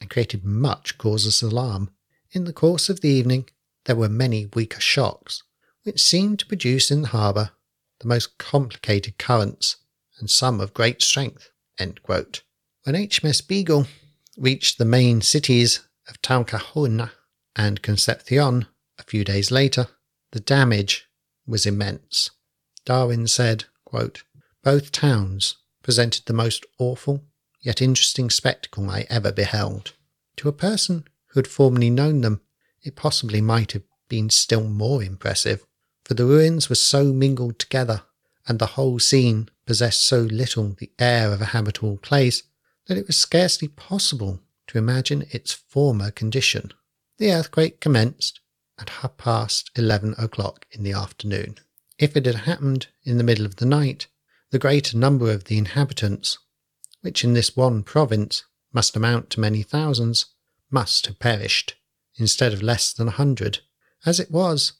and 0.01 0.09
created 0.09 0.43
much 0.43 0.97
causeless 0.97 1.41
alarm. 1.41 1.91
In 2.33 2.43
the 2.43 2.51
course 2.51 2.89
of 2.89 2.99
the 2.99 3.07
evening, 3.07 3.47
there 3.85 3.95
were 3.95 4.09
many 4.09 4.47
weaker 4.47 4.81
shocks, 4.81 5.43
which 5.83 6.01
seemed 6.01 6.39
to 6.39 6.45
produce 6.45 6.91
in 6.91 7.03
the 7.03 7.07
harbour 7.07 7.51
the 8.01 8.07
most 8.09 8.37
complicated 8.37 9.17
currents 9.17 9.77
and 10.19 10.29
some 10.29 10.59
of 10.59 10.73
great 10.73 11.01
strength. 11.01 11.49
When 11.79 11.95
HMS 12.95 13.47
Beagle 13.47 13.87
reached 14.37 14.77
the 14.77 14.83
main 14.83 15.21
cities 15.21 15.87
of 16.09 16.21
Talcahuano 16.21 17.11
and 17.55 17.81
Concepcion 17.81 18.67
a 18.99 19.03
few 19.03 19.23
days 19.23 19.51
later, 19.51 19.87
the 20.33 20.41
damage 20.41 21.07
was 21.45 21.65
immense. 21.65 22.31
Darwin 22.87 23.27
said, 23.27 23.65
quote, 23.83 24.23
Both 24.63 24.93
towns 24.93 25.57
presented 25.83 26.25
the 26.25 26.31
most 26.31 26.65
awful 26.79 27.25
yet 27.59 27.81
interesting 27.81 28.29
spectacle 28.29 28.89
I 28.89 29.05
ever 29.09 29.33
beheld. 29.33 29.91
To 30.37 30.47
a 30.47 30.53
person 30.53 31.03
who 31.25 31.41
had 31.41 31.49
formerly 31.49 31.89
known 31.89 32.21
them, 32.21 32.39
it 32.81 32.95
possibly 32.95 33.41
might 33.41 33.73
have 33.73 33.83
been 34.07 34.29
still 34.29 34.63
more 34.69 35.03
impressive, 35.03 35.65
for 36.05 36.13
the 36.13 36.23
ruins 36.23 36.69
were 36.69 36.75
so 36.75 37.11
mingled 37.11 37.59
together, 37.59 38.03
and 38.47 38.57
the 38.57 38.77
whole 38.77 38.99
scene 38.99 39.49
possessed 39.65 40.05
so 40.05 40.21
little 40.21 40.77
the 40.79 40.93
air 40.97 41.33
of 41.33 41.41
a 41.41 41.51
habitable 41.51 41.97
place, 41.97 42.43
that 42.85 42.97
it 42.97 43.07
was 43.07 43.17
scarcely 43.17 43.67
possible 43.67 44.39
to 44.67 44.77
imagine 44.77 45.25
its 45.31 45.51
former 45.51 46.09
condition. 46.09 46.71
The 47.17 47.33
earthquake 47.33 47.81
commenced 47.81 48.39
at 48.79 48.91
half 49.01 49.17
past 49.17 49.71
eleven 49.75 50.15
o'clock 50.17 50.65
in 50.71 50.83
the 50.83 50.93
afternoon. 50.93 51.57
If 51.99 52.15
it 52.15 52.25
had 52.27 52.35
happened 52.35 52.87
in 53.03 53.17
the 53.17 53.23
middle 53.23 53.45
of 53.45 53.55
the 53.55 53.65
night, 53.65 54.07
the 54.51 54.59
greater 54.59 54.95
number 54.95 55.31
of 55.31 55.45
the 55.45 55.57
inhabitants, 55.57 56.37
which 57.01 57.23
in 57.23 57.33
this 57.33 57.55
one 57.55 57.81
province 57.81 58.43
must 58.71 58.95
amount 58.95 59.31
to 59.31 59.39
many 59.39 59.63
thousands, 59.63 60.27
must 60.69 61.07
have 61.07 61.17
perished, 61.17 61.75
instead 62.15 62.53
of 62.53 62.61
less 62.61 62.93
than 62.93 63.07
a 63.07 63.11
hundred. 63.11 63.59
As 64.05 64.19
it 64.19 64.29
was, 64.29 64.73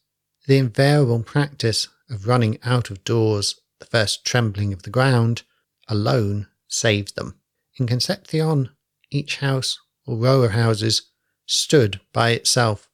the 0.45 0.57
invariable 0.57 1.23
practice 1.23 1.87
of 2.09 2.27
running 2.27 2.59
out 2.63 2.91
of 2.91 3.03
doors 3.03 3.59
the 3.79 3.85
first 3.85 4.23
trembling 4.23 4.71
of 4.71 4.83
the 4.83 4.89
ground 4.89 5.43
alone 5.87 6.47
saved 6.67 7.15
them. 7.15 7.39
In 7.77 7.87
Concepcion, 7.87 8.69
each 9.09 9.37
house 9.37 9.79
or 10.05 10.17
row 10.17 10.43
of 10.43 10.51
houses 10.51 11.03
stood 11.45 11.99
by 12.13 12.31
itself, 12.31 12.89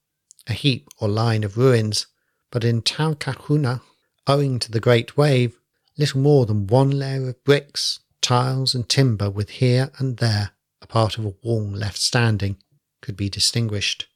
a 0.48 0.54
heap 0.54 0.88
or 1.00 1.08
line 1.08 1.44
of 1.44 1.58
ruins, 1.58 2.08
but 2.52 2.64
in 2.64 2.82
Talcahuano 2.82 3.82
owing 4.28 4.60
to 4.60 4.72
the 4.72 4.80
great 4.80 5.18
wave, 5.18 5.58
Little 5.98 6.22
more 6.22 6.46
than 6.46 6.68
one 6.68 6.90
layer 6.90 7.30
of 7.30 7.44
bricks, 7.44 8.00
tiles, 8.20 8.74
and 8.74 8.90
timber, 8.90 9.30
with 9.30 9.52
here 9.52 9.92
and 9.98 10.18
there 10.18 10.52
a 10.82 10.88
part 10.88 11.18
of 11.18 11.26
a 11.26 11.36
wall 11.44 11.64
left 11.64 11.98
standing, 11.98 12.58
could 13.02 13.16
be 13.16 13.30
distinguished. 13.30 14.08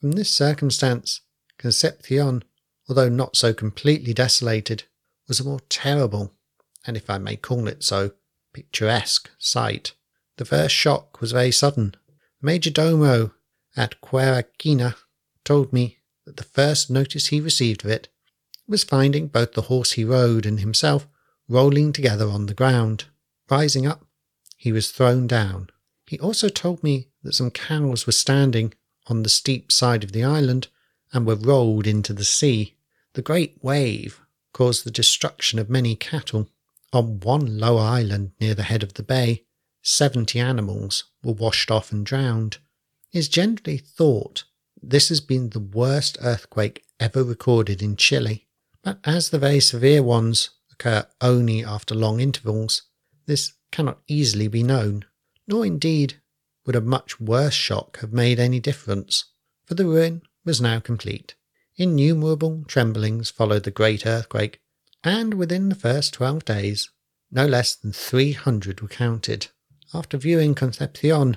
From 0.00 0.12
this 0.12 0.30
circumstance, 0.30 1.20
Concepcion, 1.58 2.42
although 2.88 3.08
not 3.08 3.36
so 3.36 3.52
completely 3.52 4.14
desolated, 4.14 4.84
was 5.28 5.40
a 5.40 5.44
more 5.44 5.60
terrible, 5.68 6.32
and 6.86 6.96
if 6.96 7.10
I 7.10 7.18
may 7.18 7.36
call 7.36 7.68
it 7.68 7.84
so, 7.84 8.12
picturesque 8.52 9.30
sight. 9.38 9.92
The 10.38 10.44
first 10.44 10.74
shock 10.74 11.20
was 11.20 11.32
very 11.32 11.52
sudden. 11.52 11.94
Major 12.40 12.70
domo 12.70 13.32
at 13.76 14.00
Quiriquina 14.00 14.96
told 15.44 15.72
me 15.72 15.98
that 16.24 16.38
the 16.38 16.44
first 16.44 16.90
notice 16.90 17.26
he 17.26 17.40
received 17.40 17.84
of 17.84 17.90
it 17.90 18.08
was 18.68 18.84
finding 18.84 19.28
both 19.28 19.52
the 19.52 19.62
horse 19.62 19.92
he 19.92 20.04
rode 20.04 20.46
and 20.46 20.60
himself 20.60 21.08
rolling 21.48 21.92
together 21.92 22.28
on 22.28 22.46
the 22.46 22.54
ground. 22.54 23.04
Rising 23.48 23.86
up, 23.86 24.04
he 24.56 24.72
was 24.72 24.90
thrown 24.90 25.26
down. 25.26 25.70
He 26.06 26.18
also 26.18 26.48
told 26.48 26.82
me 26.82 27.08
that 27.22 27.34
some 27.34 27.50
cows 27.50 28.06
were 28.06 28.12
standing 28.12 28.74
on 29.06 29.22
the 29.22 29.28
steep 29.28 29.70
side 29.70 30.02
of 30.02 30.12
the 30.12 30.24
island 30.24 30.68
and 31.12 31.26
were 31.26 31.36
rolled 31.36 31.86
into 31.86 32.12
the 32.12 32.24
sea. 32.24 32.76
The 33.14 33.22
great 33.22 33.62
wave 33.62 34.20
caused 34.52 34.84
the 34.84 34.90
destruction 34.90 35.58
of 35.58 35.70
many 35.70 35.94
cattle. 35.94 36.48
On 36.92 37.20
one 37.20 37.58
lower 37.58 37.82
island 37.82 38.32
near 38.40 38.54
the 38.54 38.62
head 38.64 38.82
of 38.82 38.94
the 38.94 39.02
bay, 39.02 39.44
70 39.82 40.40
animals 40.40 41.04
were 41.22 41.32
washed 41.32 41.70
off 41.70 41.92
and 41.92 42.04
drowned. 42.04 42.58
It 43.12 43.18
is 43.18 43.28
generally 43.28 43.78
thought 43.78 44.44
this 44.82 45.08
has 45.08 45.20
been 45.20 45.50
the 45.50 45.60
worst 45.60 46.18
earthquake 46.20 46.84
ever 46.98 47.22
recorded 47.22 47.82
in 47.82 47.96
Chile, 47.96 48.45
as 49.04 49.30
the 49.30 49.38
very 49.38 49.60
severe 49.60 50.02
ones 50.02 50.50
occur 50.70 51.06
only 51.20 51.64
after 51.64 51.94
long 51.94 52.20
intervals, 52.20 52.82
this 53.26 53.54
cannot 53.72 53.98
easily 54.06 54.48
be 54.48 54.62
known, 54.62 55.04
nor 55.48 55.66
indeed 55.66 56.20
would 56.64 56.76
a 56.76 56.80
much 56.80 57.20
worse 57.20 57.54
shock 57.54 57.98
have 58.00 58.12
made 58.12 58.38
any 58.38 58.60
difference, 58.60 59.24
for 59.64 59.74
the 59.74 59.84
ruin 59.84 60.22
was 60.44 60.60
now 60.60 60.78
complete. 60.78 61.34
Innumerable 61.76 62.64
tremblings 62.66 63.30
followed 63.30 63.64
the 63.64 63.70
great 63.70 64.06
earthquake, 64.06 64.60
and 65.04 65.34
within 65.34 65.68
the 65.68 65.74
first 65.74 66.14
twelve 66.14 66.44
days, 66.44 66.90
no 67.30 67.46
less 67.46 67.74
than 67.74 67.92
three 67.92 68.32
hundred 68.32 68.80
were 68.80 68.88
counted. 68.88 69.48
After 69.92 70.16
viewing 70.16 70.54
Concepcion, 70.54 71.36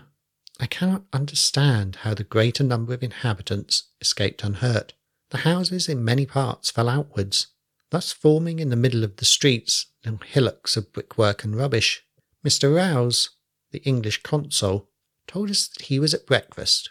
I 0.59 0.65
cannot 0.65 1.03
understand 1.13 1.97
how 1.97 2.13
the 2.13 2.23
greater 2.23 2.63
number 2.63 2.93
of 2.93 3.03
inhabitants 3.03 3.89
escaped 4.01 4.43
unhurt. 4.43 4.93
The 5.29 5.39
houses 5.39 5.87
in 5.87 6.03
many 6.03 6.25
parts 6.25 6.71
fell 6.71 6.89
outwards, 6.89 7.47
thus 7.91 8.11
forming 8.11 8.59
in 8.59 8.69
the 8.69 8.75
middle 8.75 9.03
of 9.03 9.17
the 9.17 9.25
streets 9.25 9.87
little 10.03 10.19
hillocks 10.25 10.75
of 10.75 10.91
brickwork 10.91 11.43
and 11.43 11.55
rubbish. 11.55 12.03
Mr. 12.45 12.75
Rouse, 12.75 13.29
the 13.71 13.83
English 13.83 14.23
consul, 14.23 14.89
told 15.27 15.49
us 15.51 15.67
that 15.67 15.85
he 15.85 15.99
was 15.99 16.13
at 16.13 16.25
breakfast 16.25 16.89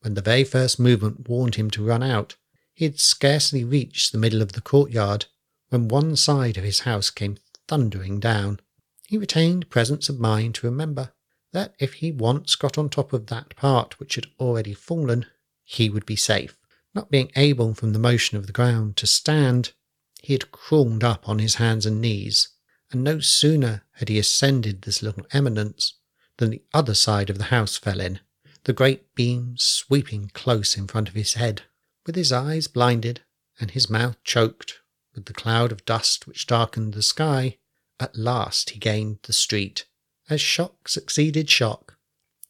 when 0.00 0.14
the 0.14 0.22
very 0.22 0.44
first 0.44 0.78
movement 0.78 1.28
warned 1.28 1.56
him 1.56 1.70
to 1.70 1.84
run 1.84 2.02
out. 2.02 2.36
He 2.74 2.84
had 2.84 3.00
scarcely 3.00 3.64
reached 3.64 4.12
the 4.12 4.18
middle 4.18 4.42
of 4.42 4.52
the 4.52 4.60
courtyard 4.60 5.26
when 5.68 5.88
one 5.88 6.16
side 6.16 6.56
of 6.56 6.64
his 6.64 6.80
house 6.80 7.10
came 7.10 7.38
thundering 7.66 8.20
down. 8.20 8.60
He 9.06 9.18
retained 9.18 9.70
presence 9.70 10.08
of 10.08 10.20
mind 10.20 10.54
to 10.56 10.66
remember 10.66 11.12
that 11.52 11.74
if 11.78 11.94
he 11.94 12.12
once 12.12 12.54
got 12.54 12.78
on 12.78 12.88
top 12.88 13.12
of 13.12 13.26
that 13.26 13.56
part 13.56 13.98
which 13.98 14.14
had 14.14 14.26
already 14.38 14.74
fallen, 14.74 15.26
he 15.64 15.90
would 15.90 16.06
be 16.06 16.16
safe. 16.16 16.56
Not 16.94 17.10
being 17.10 17.30
able 17.36 17.74
from 17.74 17.92
the 17.92 17.98
motion 17.98 18.36
of 18.36 18.46
the 18.46 18.52
ground 18.52 18.96
to 18.96 19.06
stand, 19.06 19.72
he 20.22 20.32
had 20.32 20.50
crawled 20.50 21.04
up 21.04 21.28
on 21.28 21.38
his 21.38 21.54
hands 21.56 21.86
and 21.86 22.00
knees, 22.00 22.48
and 22.90 23.04
no 23.04 23.20
sooner 23.20 23.84
had 23.92 24.08
he 24.08 24.18
ascended 24.18 24.82
this 24.82 25.02
little 25.02 25.26
eminence 25.32 25.94
than 26.38 26.50
the 26.50 26.62
other 26.74 26.94
side 26.94 27.30
of 27.30 27.38
the 27.38 27.44
house 27.44 27.76
fell 27.76 28.00
in, 28.00 28.20
the 28.64 28.72
great 28.72 29.14
beams 29.14 29.62
sweeping 29.62 30.30
close 30.34 30.76
in 30.76 30.88
front 30.88 31.08
of 31.08 31.14
his 31.14 31.34
head. 31.34 31.62
With 32.04 32.16
his 32.16 32.32
eyes 32.32 32.66
blinded 32.66 33.22
and 33.60 33.70
his 33.70 33.88
mouth 33.88 34.16
choked 34.24 34.80
with 35.14 35.26
the 35.26 35.32
cloud 35.34 35.70
of 35.70 35.84
dust 35.84 36.26
which 36.26 36.46
darkened 36.46 36.94
the 36.94 37.02
sky, 37.02 37.58
at 38.00 38.16
last 38.16 38.70
he 38.70 38.78
gained 38.78 39.20
the 39.22 39.32
street. 39.32 39.86
As 40.28 40.40
shock 40.40 40.88
succeeded 40.88 41.48
shock, 41.48 41.98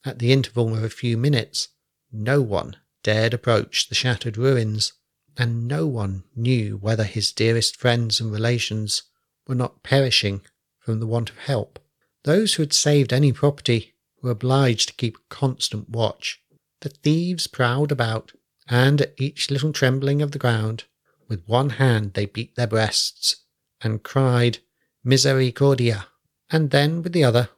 at 0.05 0.19
the 0.19 0.33
interval 0.33 0.75
of 0.75 0.85
a 0.85 0.89
few 0.89 1.17
minutes, 1.17 1.69
no 2.11 2.41
one 2.41 2.77
dared 3.03 3.35
approach 3.35 3.89
the 3.89 3.95
shattered 3.95 4.37
ruins, 4.37 4.93
and 5.37 5.67
no 5.67 5.87
one 5.87 6.25
knew 6.35 6.77
whether 6.77 7.05
his 7.05 7.33
dearest 7.33 7.77
friends 7.77 8.21
and 8.21 8.33
relations 8.33 9.05
were 9.47 9.55
not 9.55 9.83
perishing 9.83 10.43
from 10.79 11.01
the 11.01 11.07
want 11.07 11.31
of 11.31 11.39
help. 11.39 11.79
Those 12.25 12.55
who 12.55 12.63
had 12.63 12.73
saved 12.73 13.13
any 13.13 13.33
property 13.33 13.95
were 14.23 14.31
obliged 14.31 14.89
to 14.89 14.95
keep 14.95 15.17
constant 15.29 15.89
watch. 15.89 16.41
The 16.81 16.91
thieves 16.91 17.47
prowled 17.47 17.93
about, 17.93 18.33
and 18.69 19.01
at 19.01 19.15
each 19.19 19.51
little 19.51 19.73
trembling 19.73 20.21
of 20.23 20.33
the 20.33 20.39
ground, 20.39 20.85
with 21.29 21.47
one 21.47 21.71
hand 21.71 22.15
they 22.15 22.27
beat 22.27 22.57
their 22.57 22.67
breasts 22.67 23.37
and 23.81 24.03
cried 24.03 24.59
Misericordia, 25.03 26.09
and 26.51 26.71
then 26.71 27.03
with 27.03 27.13
the 27.13 27.25
other 27.25 27.49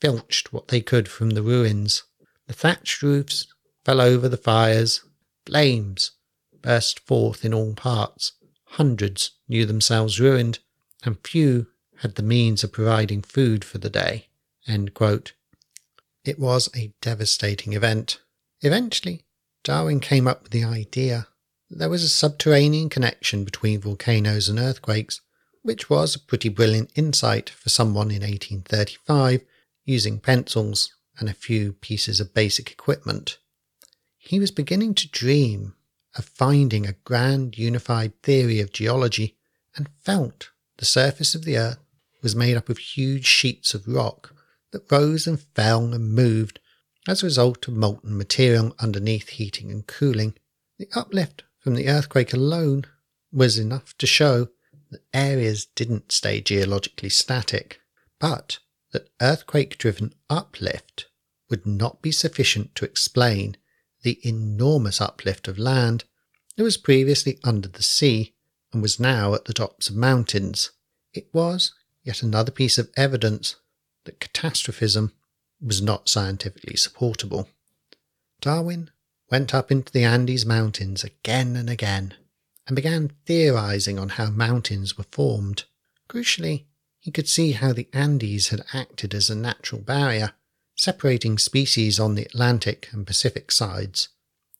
filched 0.00 0.52
what 0.52 0.68
they 0.68 0.80
could 0.80 1.08
from 1.08 1.30
the 1.30 1.42
ruins. 1.42 2.02
The 2.46 2.52
thatched 2.54 3.02
roofs 3.02 3.46
fell 3.88 4.02
over 4.02 4.28
the 4.28 4.36
fires, 4.36 5.00
flames 5.46 6.10
burst 6.60 7.00
forth 7.00 7.42
in 7.42 7.54
all 7.54 7.72
parts. 7.72 8.32
Hundreds 8.72 9.30
knew 9.48 9.64
themselves 9.64 10.20
ruined, 10.20 10.58
and 11.04 11.26
few 11.26 11.68
had 12.00 12.14
the 12.16 12.22
means 12.22 12.62
of 12.62 12.70
providing 12.70 13.22
food 13.22 13.64
for 13.64 13.78
the 13.78 13.88
day. 13.88 14.26
It 16.22 16.38
was 16.38 16.68
a 16.76 16.92
devastating 17.00 17.72
event. 17.72 18.20
Eventually, 18.60 19.24
Darwin 19.64 20.00
came 20.00 20.28
up 20.28 20.42
with 20.42 20.52
the 20.52 20.64
idea 20.64 21.28
that 21.70 21.78
there 21.78 21.88
was 21.88 22.02
a 22.02 22.10
subterranean 22.10 22.90
connection 22.90 23.42
between 23.42 23.80
volcanoes 23.80 24.50
and 24.50 24.58
earthquakes, 24.58 25.22
which 25.62 25.88
was 25.88 26.14
a 26.14 26.20
pretty 26.20 26.50
brilliant 26.50 26.90
insight 26.94 27.48
for 27.48 27.70
someone 27.70 28.10
in 28.10 28.20
1835 28.20 29.46
using 29.86 30.20
pencils 30.20 30.94
and 31.18 31.30
a 31.30 31.32
few 31.32 31.72
pieces 31.72 32.20
of 32.20 32.34
basic 32.34 32.70
equipment. 32.70 33.38
He 34.28 34.38
was 34.38 34.50
beginning 34.50 34.92
to 34.96 35.08
dream 35.08 35.74
of 36.14 36.26
finding 36.26 36.86
a 36.86 36.98
grand 37.04 37.56
unified 37.56 38.12
theory 38.22 38.60
of 38.60 38.74
geology 38.74 39.38
and 39.74 39.88
felt 40.04 40.50
the 40.76 40.84
surface 40.84 41.34
of 41.34 41.46
the 41.46 41.56
earth 41.56 41.78
was 42.20 42.36
made 42.36 42.54
up 42.54 42.68
of 42.68 42.76
huge 42.76 43.24
sheets 43.24 43.72
of 43.72 43.88
rock 43.88 44.34
that 44.70 44.92
rose 44.92 45.26
and 45.26 45.40
fell 45.40 45.94
and 45.94 46.12
moved 46.12 46.60
as 47.08 47.22
a 47.22 47.24
result 47.24 47.68
of 47.68 47.74
molten 47.74 48.18
material 48.18 48.76
underneath 48.78 49.30
heating 49.30 49.70
and 49.70 49.86
cooling. 49.86 50.34
The 50.78 50.90
uplift 50.94 51.44
from 51.58 51.74
the 51.74 51.88
earthquake 51.88 52.34
alone 52.34 52.84
was 53.32 53.58
enough 53.58 53.96
to 53.96 54.06
show 54.06 54.48
that 54.90 55.06
areas 55.14 55.68
didn't 55.74 56.12
stay 56.12 56.42
geologically 56.42 57.08
static, 57.08 57.80
but 58.20 58.58
that 58.92 59.08
earthquake 59.22 59.78
driven 59.78 60.12
uplift 60.28 61.06
would 61.48 61.64
not 61.64 62.02
be 62.02 62.12
sufficient 62.12 62.74
to 62.74 62.84
explain 62.84 63.56
the 64.02 64.18
enormous 64.22 65.00
uplift 65.00 65.48
of 65.48 65.58
land 65.58 66.04
that 66.56 66.64
was 66.64 66.76
previously 66.76 67.38
under 67.44 67.68
the 67.68 67.82
sea 67.82 68.34
and 68.72 68.82
was 68.82 69.00
now 69.00 69.34
at 69.34 69.44
the 69.46 69.54
tops 69.54 69.88
of 69.88 69.96
mountains. 69.96 70.70
It 71.12 71.28
was 71.32 71.72
yet 72.02 72.22
another 72.22 72.50
piece 72.50 72.78
of 72.78 72.90
evidence 72.96 73.56
that 74.04 74.20
catastrophism 74.20 75.12
was 75.60 75.82
not 75.82 76.08
scientifically 76.08 76.76
supportable. 76.76 77.48
Darwin 78.40 78.90
went 79.30 79.54
up 79.54 79.70
into 79.70 79.92
the 79.92 80.04
Andes 80.04 80.46
Mountains 80.46 81.04
again 81.04 81.56
and 81.56 81.68
again 81.68 82.14
and 82.66 82.76
began 82.76 83.12
theorizing 83.26 83.98
on 83.98 84.10
how 84.10 84.30
mountains 84.30 84.96
were 84.96 85.06
formed. 85.10 85.64
Crucially, 86.08 86.66
he 87.00 87.10
could 87.10 87.28
see 87.28 87.52
how 87.52 87.72
the 87.72 87.88
Andes 87.92 88.48
had 88.48 88.64
acted 88.72 89.14
as 89.14 89.30
a 89.30 89.34
natural 89.34 89.80
barrier, 89.80 90.32
separating 90.78 91.36
species 91.36 91.98
on 91.98 92.14
the 92.14 92.24
Atlantic 92.24 92.88
and 92.92 93.06
Pacific 93.06 93.50
sides. 93.50 94.08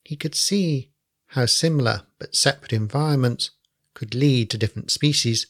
He 0.04 0.16
could 0.16 0.34
see 0.34 0.90
how 1.28 1.46
similar 1.46 2.02
but 2.18 2.34
separate 2.34 2.72
environments 2.72 3.50
could 3.94 4.14
lead 4.14 4.50
to 4.50 4.58
different 4.58 4.90
species, 4.90 5.46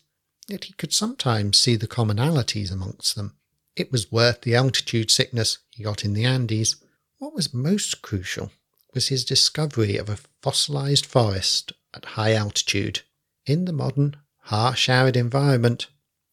yet 0.47 0.65
he 0.65 0.75
could 0.75 0.93
sometimes 0.93 1.59
see 1.59 1.75
the 1.75 1.89
commonalities 1.89 2.71
amongst 2.71 3.17
them. 3.17 3.35
It 3.77 3.91
was 3.91 4.13
worth 4.13 4.43
the 4.43 4.57
altitude 4.57 5.11
sickness 5.11 5.59
he 5.71 5.85
got 5.85 6.05
in 6.05 6.13
the 6.13 6.25
Andes. 6.25 6.77
What 7.19 7.35
was 7.35 7.55
most 7.55 8.03
crucial 8.03 8.51
was 8.93 9.09
his 9.09 9.25
discovery 9.25 9.97
of 9.97 10.09
a 10.09 10.19
fossilized 10.43 11.07
forest 11.07 11.73
at 11.95 12.05
high 12.05 12.35
altitude. 12.35 13.03
In 13.47 13.65
the 13.65 13.73
modern, 13.73 14.17
harsh, 14.43 14.89
arid 14.89 15.17
environment, 15.17 15.87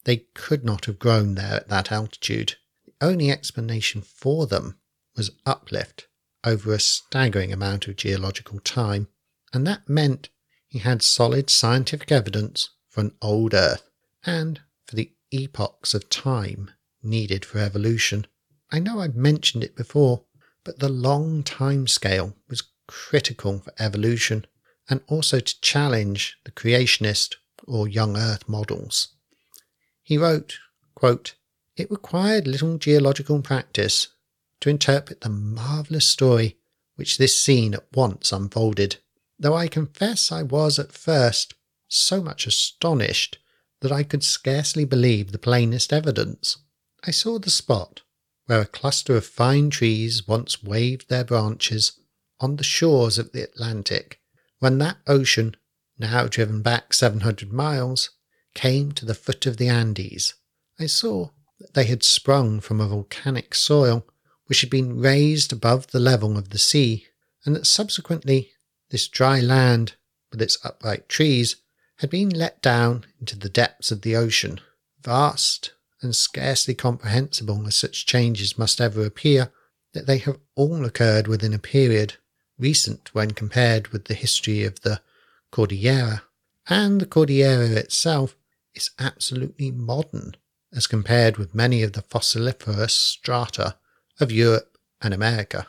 they 0.04 0.26
could 0.34 0.66
not 0.66 0.86
have 0.86 1.00
grown 1.00 1.36
there 1.36 1.54
at 1.54 1.70
that 1.70 1.92
altitude. 1.92 2.56
Only 3.02 3.30
explanation 3.30 4.02
for 4.02 4.48
them 4.48 4.80
was 5.16 5.32
uplift 5.46 6.08
over 6.44 6.74
a 6.74 6.80
staggering 6.80 7.52
amount 7.52 7.88
of 7.88 7.96
geological 7.96 8.60
time, 8.60 9.08
and 9.54 9.66
that 9.68 9.90
meant 9.90 10.30
he 10.68 10.80
had 10.80 11.02
solid 11.02 11.50
scientific 11.50 12.12
evidence 12.12 12.70
for 12.90 13.02
an 13.02 13.16
old 13.22 13.54
Earth 13.54 13.90
and 14.26 14.62
for 14.86 14.96
the 14.96 15.12
epochs 15.32 15.94
of 15.94 16.10
time 16.10 16.72
needed 17.02 17.44
for 17.46 17.60
evolution. 17.60 18.28
I 18.72 18.80
know 18.80 19.00
I've 19.00 19.16
mentioned 19.16 19.64
it 19.64 19.76
before, 19.76 20.26
but 20.64 20.80
the 20.80 20.90
long 20.90 21.44
time 21.44 21.88
scale 21.88 22.36
was 22.50 22.64
critical 22.88 23.60
for 23.60 23.74
evolution 23.80 24.46
and 24.90 25.02
also 25.08 25.40
to 25.40 25.62
challenge 25.62 26.38
the 26.46 26.52
creationist 26.52 27.36
or 27.64 27.88
young 27.88 28.18
earth 28.18 28.48
models. 28.48 29.10
He 30.04 30.18
wrote, 30.18 30.60
quote, 30.94 31.36
It 31.78 31.92
required 31.92 32.48
little 32.48 32.78
geological 32.78 33.42
practice 33.42 34.08
to 34.62 34.70
interpret 34.70 35.22
the 35.22 35.30
marvellous 35.30 36.06
story 36.06 36.58
which 36.96 37.18
this 37.18 37.40
scene 37.40 37.74
at 37.74 37.92
once 37.94 38.32
unfolded, 38.32 38.98
though 39.38 39.56
I 39.56 39.68
confess 39.68 40.32
I 40.32 40.44
was 40.44 40.80
at 40.80 40.94
first 40.94 41.54
so 41.88 42.22
much 42.22 42.48
astonished 42.48 43.38
that 43.82 43.92
I 43.92 44.04
could 44.04 44.24
scarcely 44.24 44.86
believe 44.86 45.32
the 45.32 45.38
plainest 45.38 45.92
evidence. 45.92 46.58
I 47.04 47.12
saw 47.12 47.38
the 47.38 47.50
spot 47.50 48.02
where 48.46 48.62
a 48.62 48.66
cluster 48.66 49.16
of 49.18 49.26
fine 49.26 49.70
trees 49.70 50.28
once 50.28 50.64
waved 50.64 51.10
their 51.10 51.24
branches 51.26 52.00
on 52.40 52.56
the 52.56 52.64
shores 52.64 53.18
of 53.18 53.32
the 53.32 53.44
Atlantic, 53.44 54.22
when 54.60 54.78
that 54.78 54.98
ocean, 55.08 55.56
now 55.98 56.28
driven 56.28 56.62
back 56.62 56.94
700 56.94 57.52
miles, 57.52 58.12
came 58.54 58.92
to 58.94 59.06
the 59.06 59.16
foot 59.16 59.46
of 59.46 59.58
the 59.58 59.68
Andes. 59.68 60.36
I 60.80 60.86
saw 60.86 61.32
that 61.60 61.74
they 61.74 61.86
had 61.86 62.04
sprung 62.04 62.60
from 62.60 62.82
a 62.82 62.88
volcanic 62.88 63.56
soil 63.56 64.06
which 64.48 64.62
had 64.62 64.70
been 64.70 65.00
raised 65.00 65.52
above 65.52 65.88
the 65.88 66.00
level 66.00 66.38
of 66.38 66.50
the 66.50 66.60
sea, 66.60 67.08
and 67.46 67.56
that 67.56 67.66
subsequently 67.66 68.52
this 68.90 69.08
dry 69.08 69.40
land, 69.40 69.96
with 70.32 70.42
its 70.42 70.58
upright 70.64 71.10
trees, 71.10 71.58
had 71.98 72.10
been 72.10 72.30
let 72.30 72.62
down 72.62 73.06
into 73.20 73.38
the 73.38 73.50
depths 73.50 73.92
of 73.92 74.02
the 74.02 74.16
ocean. 74.16 74.60
Vast 75.02 75.72
and 76.02 76.16
scarcely 76.16 76.74
comprehensible 76.74 77.66
as 77.66 77.76
such 77.76 78.06
changes 78.06 78.58
must 78.58 78.82
ever 78.82 79.06
appear, 79.06 79.52
that 79.94 80.06
they 80.06 80.18
have 80.20 80.38
all 80.56 80.86
occurred 80.86 81.28
within 81.28 81.54
a 81.54 81.60
period 81.60 82.16
recent 82.58 83.14
when 83.14 83.32
compared 83.32 83.88
with 83.90 84.06
the 84.06 84.14
history 84.14 84.64
of 84.64 84.82
the 84.82 85.02
Cordillera, 85.52 86.24
and 86.68 87.02
the 87.02 87.06
Cordillera 87.06 87.68
itself 87.78 88.36
is 88.74 88.92
absolutely 89.00 89.72
modern 89.72 90.36
as 90.74 90.88
compared 90.88 91.38
with 91.38 91.56
many 91.56 91.84
of 91.84 91.94
the 91.94 92.02
fossiliferous 92.02 92.92
strata 92.92 93.78
of 94.20 94.32
Europe 94.32 94.78
and 95.02 95.14
America. 95.14 95.68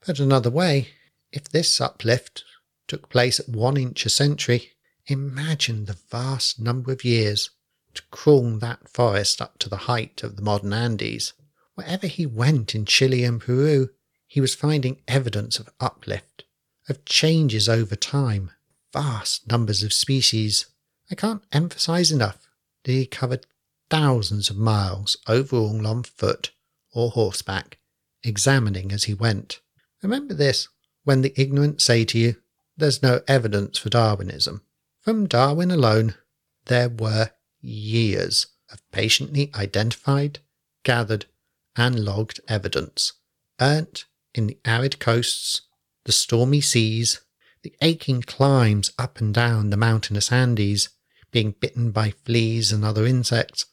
Put 0.00 0.18
another 0.18 0.50
way, 0.50 0.88
if 1.32 1.48
this 1.48 1.80
uplift 1.80 2.44
took 2.88 3.08
place 3.08 3.40
at 3.40 3.48
one 3.48 3.76
inch 3.76 4.04
a 4.04 4.10
century, 4.10 4.72
imagine 5.06 5.84
the 5.84 5.98
vast 6.10 6.60
number 6.60 6.92
of 6.92 7.04
years 7.04 7.50
to 7.94 8.02
crawl 8.10 8.58
that 8.58 8.88
forest 8.88 9.40
up 9.40 9.58
to 9.58 9.68
the 9.68 9.76
height 9.88 10.22
of 10.22 10.36
the 10.36 10.42
modern 10.42 10.72
Andes. 10.72 11.32
Wherever 11.74 12.06
he 12.06 12.26
went 12.26 12.74
in 12.74 12.84
Chile 12.84 13.24
and 13.24 13.40
Peru, 13.40 13.90
he 14.26 14.40
was 14.40 14.54
finding 14.54 15.02
evidence 15.08 15.58
of 15.58 15.70
uplift, 15.80 16.44
of 16.88 17.04
changes 17.04 17.68
over 17.68 17.96
time, 17.96 18.50
vast 18.92 19.50
numbers 19.50 19.82
of 19.82 19.92
species. 19.92 20.66
I 21.10 21.14
can't 21.14 21.42
emphasize 21.52 22.10
enough 22.10 22.48
he 22.84 23.06
covered 23.06 23.46
thousands 23.90 24.50
of 24.50 24.56
miles 24.56 25.16
overall 25.26 25.86
on 25.86 26.02
foot 26.02 26.50
or 26.92 27.10
horseback, 27.10 27.78
examining 28.22 28.92
as 28.92 29.04
he 29.04 29.14
went. 29.14 29.60
Remember 30.02 30.34
this 30.34 30.68
when 31.04 31.20
the 31.20 31.34
ignorant 31.40 31.80
say 31.80 32.04
to 32.04 32.18
you, 32.18 32.36
there's 32.76 33.02
no 33.02 33.20
evidence 33.28 33.78
for 33.78 33.90
Darwinism. 33.90 34.62
From 35.00 35.26
Darwin 35.26 35.70
alone, 35.70 36.14
there 36.66 36.88
were 36.88 37.30
years 37.60 38.46
of 38.70 38.80
patiently 38.90 39.50
identified, 39.54 40.38
gathered, 40.84 41.26
and 41.76 42.04
logged 42.04 42.40
evidence, 42.48 43.12
earned 43.60 44.04
in 44.34 44.46
the 44.46 44.58
arid 44.64 44.98
coasts, 44.98 45.62
the 46.04 46.12
stormy 46.12 46.60
seas, 46.60 47.20
the 47.62 47.74
aching 47.80 48.22
climbs 48.22 48.92
up 48.98 49.20
and 49.20 49.32
down 49.34 49.70
the 49.70 49.76
mountainous 49.76 50.32
Andes, 50.32 50.88
being 51.32 51.56
bitten 51.58 51.90
by 51.90 52.10
fleas 52.24 52.70
and 52.70 52.84
other 52.84 53.04
insects, 53.04 53.66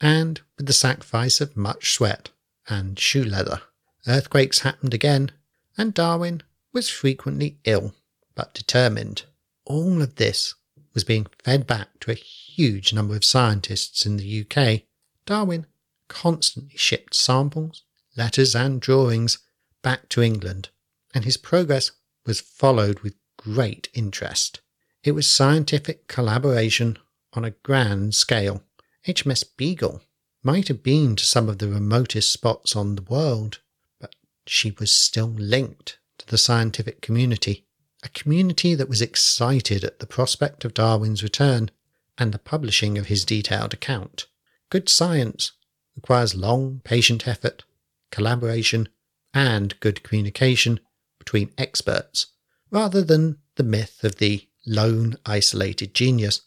and 0.00 0.40
with 0.56 0.66
the 0.66 0.72
sacrifice 0.72 1.40
of 1.40 1.56
much 1.56 1.92
sweat 1.92 2.30
and 2.68 2.98
shoe 2.98 3.24
leather. 3.24 3.60
Earthquakes 4.06 4.60
happened 4.60 4.94
again, 4.94 5.32
and 5.76 5.92
Darwin 5.92 6.42
was 6.72 6.88
frequently 6.88 7.58
ill 7.64 7.94
but 8.34 8.54
determined. 8.54 9.24
All 9.66 10.00
of 10.00 10.14
this 10.14 10.54
was 10.94 11.04
being 11.04 11.26
fed 11.44 11.66
back 11.66 11.88
to 12.00 12.10
a 12.10 12.14
huge 12.14 12.92
number 12.92 13.14
of 13.14 13.24
scientists 13.24 14.06
in 14.06 14.16
the 14.16 14.46
UK. 14.46 14.82
Darwin 15.26 15.66
constantly 16.08 16.76
shipped 16.76 17.14
samples, 17.14 17.82
letters, 18.16 18.54
and 18.54 18.80
drawings 18.80 19.38
back 19.82 20.08
to 20.10 20.22
England, 20.22 20.70
and 21.14 21.24
his 21.24 21.36
progress 21.36 21.92
was 22.24 22.40
followed 22.40 23.00
with 23.00 23.14
great 23.36 23.88
interest. 23.94 24.60
It 25.02 25.12
was 25.12 25.26
scientific 25.26 26.08
collaboration 26.08 26.98
on 27.32 27.44
a 27.44 27.52
grand 27.52 28.14
scale. 28.14 28.62
HMS 29.06 29.44
Beagle 29.56 30.02
might 30.42 30.68
have 30.68 30.82
been 30.82 31.16
to 31.16 31.24
some 31.24 31.48
of 31.48 31.58
the 31.58 31.68
remotest 31.68 32.30
spots 32.30 32.76
on 32.76 32.96
the 32.96 33.02
world, 33.02 33.60
but 33.98 34.14
she 34.46 34.72
was 34.78 34.92
still 34.92 35.28
linked 35.28 35.98
to 36.18 36.26
the 36.26 36.36
scientific 36.36 37.00
community, 37.00 37.66
a 38.02 38.10
community 38.10 38.74
that 38.74 38.90
was 38.90 39.00
excited 39.00 39.84
at 39.84 40.00
the 40.00 40.06
prospect 40.06 40.66
of 40.66 40.74
Darwin's 40.74 41.22
return 41.22 41.70
and 42.18 42.32
the 42.32 42.38
publishing 42.38 42.98
of 42.98 43.06
his 43.06 43.24
detailed 43.24 43.72
account. 43.72 44.26
Good 44.68 44.90
science 44.90 45.52
requires 45.96 46.34
long, 46.34 46.82
patient 46.84 47.26
effort, 47.26 47.64
collaboration, 48.10 48.88
and 49.32 49.78
good 49.80 50.02
communication 50.02 50.80
between 51.18 51.52
experts, 51.56 52.26
rather 52.70 53.02
than 53.02 53.38
the 53.56 53.62
myth 53.62 54.04
of 54.04 54.16
the 54.16 54.46
lone, 54.66 55.16
isolated 55.26 55.94
genius. 55.94 56.42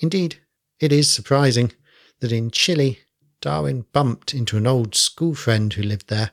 Indeed, 0.00 0.40
it 0.80 0.92
is 0.92 1.12
surprising 1.12 1.72
that 2.20 2.32
in 2.32 2.50
Chile, 2.50 3.00
Darwin 3.40 3.86
bumped 3.92 4.34
into 4.34 4.56
an 4.56 4.66
old 4.66 4.94
school 4.94 5.34
friend 5.34 5.72
who 5.72 5.82
lived 5.82 6.08
there 6.08 6.32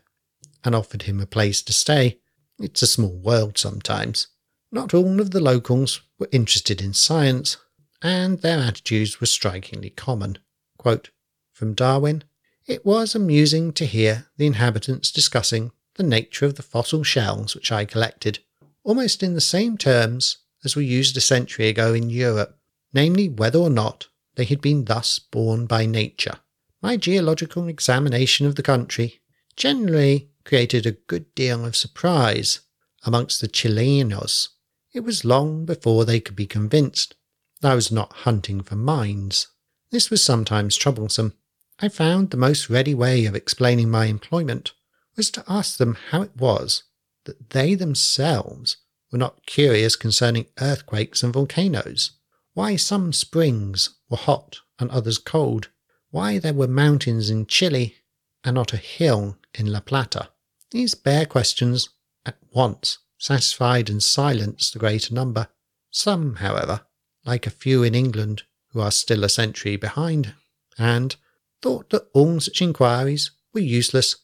and 0.64 0.74
offered 0.74 1.04
him 1.04 1.20
a 1.20 1.26
place 1.26 1.62
to 1.64 1.74
stay. 1.74 2.20
It's 2.60 2.82
a 2.82 2.88
small 2.88 3.16
world 3.16 3.58
sometimes. 3.58 4.28
Not 4.72 4.94
all 4.94 5.22
of 5.22 5.32
the 5.32 5.40
locals 5.40 6.02
were 6.18 6.30
interested 6.32 6.82
in 6.82 6.94
science, 6.94 7.58
and 8.02 8.40
their 8.40 8.60
attitudes 8.60 9.20
were 9.20 9.28
strikingly 9.28 9.92
common. 9.92 10.40
Quote, 10.78 11.12
From 11.52 11.74
Darwin, 11.74 12.24
it 12.66 12.86
was 12.86 13.14
amusing 13.14 13.74
to 13.74 13.86
hear 13.86 14.28
the 14.38 14.48
inhabitants 14.48 15.12
discussing 15.12 15.72
the 15.96 16.04
nature 16.04 16.46
of 16.46 16.56
the 16.56 16.64
fossil 16.64 17.04
shells 17.04 17.56
which 17.56 17.72
I 17.72 17.86
collected, 17.86 18.40
almost 18.84 19.24
in 19.24 19.34
the 19.34 19.42
same 19.42 19.78
terms 19.78 20.38
as 20.66 20.76
were 20.76 20.82
used 20.82 21.16
a 21.16 21.22
century 21.22 21.68
ago 21.70 21.94
in 21.94 22.10
Europe, 22.10 22.58
namely 22.94 23.30
whether 23.30 23.60
or 23.60 23.70
not 23.70 24.08
they 24.36 24.46
had 24.46 24.62
been 24.62 24.86
thus 24.86 25.20
born 25.20 25.66
by 25.66 25.86
nature. 25.86 26.40
My 26.82 26.98
geological 26.98 27.68
examination 27.68 28.46
of 28.46 28.56
the 28.56 28.64
country 28.64 29.22
generally 29.56 30.30
created 30.44 30.86
a 30.86 30.92
good 30.92 31.34
deal 31.36 31.66
of 31.66 31.76
surprise 31.76 32.60
amongst 33.04 33.42
the 33.42 33.48
Chilenos. 33.48 34.50
It 34.94 35.02
was 35.02 35.26
long 35.26 35.66
before 35.66 36.06
they 36.06 36.20
could 36.20 36.36
be 36.36 36.46
convinced 36.46 37.16
that 37.62 37.72
I 37.72 37.76
was 37.76 37.92
not 37.92 38.14
hunting 38.14 38.62
for 38.62 38.76
mines. 38.76 39.48
This 39.92 40.10
was 40.10 40.24
sometimes 40.24 40.76
troublesome. 40.76 41.34
I 41.80 41.90
found 41.90 42.30
the 42.30 42.38
most 42.38 42.70
ready 42.70 42.94
way 42.94 43.26
of 43.26 43.36
explaining 43.36 43.90
my 43.90 44.06
employment 44.06 44.74
was 45.16 45.30
to 45.32 45.44
ask 45.48 45.78
them 45.78 45.98
how 46.12 46.22
it 46.22 46.36
was 46.36 46.84
that 47.26 47.50
they 47.52 47.76
themselves 47.76 48.78
were 49.12 49.18
not 49.18 49.46
curious 49.46 49.96
concerning 49.96 50.48
earthquakes 50.60 51.24
and 51.24 51.34
volcanoes, 51.34 52.12
why 52.54 52.76
some 52.76 53.14
springs 53.14 53.90
were 54.10 54.18
hot 54.18 54.60
and 54.80 54.90
others 54.92 55.18
cold, 55.18 55.70
why 56.10 56.40
there 56.40 56.54
were 56.54 56.68
mountains 56.68 57.30
in 57.30 57.46
Chile 57.46 57.96
and 58.44 58.56
not 58.56 58.74
a 58.74 58.78
hill 58.78 59.38
in 59.54 59.72
La 59.72 59.80
Plata. 59.80 60.30
These 60.72 60.96
bare 60.96 61.26
questions 61.26 61.90
at 62.26 62.38
once 62.54 63.00
satisfied 63.18 63.90
and 63.90 64.02
silenced 64.02 64.74
the 64.74 64.80
greater 64.80 65.14
number. 65.14 65.48
Some, 65.90 66.36
however, 66.36 66.82
like 67.26 67.48
a 67.48 67.52
few 67.52 67.84
in 67.84 67.96
England 67.96 68.44
who 68.72 68.82
are 68.82 68.92
still 68.92 69.24
a 69.24 69.30
century 69.30 69.78
behind, 69.78 70.34
and 70.78 71.16
thought 71.62 71.90
that 71.90 72.08
all 72.14 72.40
such 72.40 72.62
inquiries 72.62 73.32
were 73.54 73.62
useless 73.62 74.18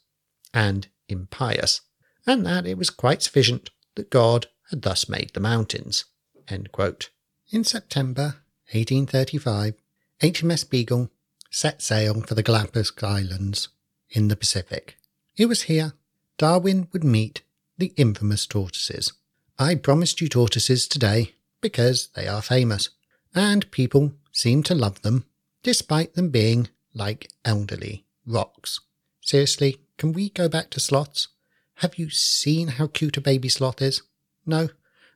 and 0.54 0.88
impious, 1.08 1.82
and 2.28 2.46
that 2.46 2.68
it 2.68 2.78
was 2.78 2.90
quite 2.90 3.24
sufficient 3.24 3.70
that 3.96 4.10
God 4.10 4.48
had 4.72 4.82
thus 4.82 5.08
made 5.08 5.32
the 5.34 5.40
mountains. 5.40 6.06
In 6.50 7.64
September 7.64 8.38
1835, 8.72 9.76
HMS 10.22 10.70
Beagle 10.70 11.12
set 11.50 11.82
sail 11.82 12.22
for 12.22 12.34
the 12.36 12.44
Galapagos 12.44 12.92
Islands 13.04 13.70
in 14.10 14.30
the 14.30 14.36
Pacific. 14.36 14.98
It 15.38 15.46
was 15.46 15.64
here 15.64 15.94
Darwin 16.38 16.88
would 16.92 17.04
meet 17.04 17.44
the 17.78 17.94
infamous 17.98 18.48
tortoises. 18.48 19.14
I 19.60 19.76
promised 19.76 20.22
you 20.22 20.28
tortoises 20.28 20.88
today 20.88 21.34
because 21.62 22.10
they 22.16 22.28
are 22.28 22.42
famous, 22.42 22.90
and 23.36 23.70
people 23.72 24.14
seem 24.32 24.64
to 24.64 24.76
love 24.76 25.02
them 25.02 25.26
despite 25.64 26.16
them 26.16 26.30
being 26.30 26.70
like 26.94 27.30
elderly 27.46 28.06
rocks. 28.26 28.80
Seriously, 29.22 29.78
can 29.98 30.14
we 30.14 30.30
go 30.30 30.50
back 30.50 30.70
to 30.72 30.80
sloths? 30.80 31.28
Have 31.76 31.98
you 31.98 32.10
seen 32.10 32.70
how 32.70 32.88
cute 32.88 33.18
a 33.18 33.22
baby 33.22 33.50
sloth 33.50 33.82
is? 33.82 34.02
No? 34.46 34.70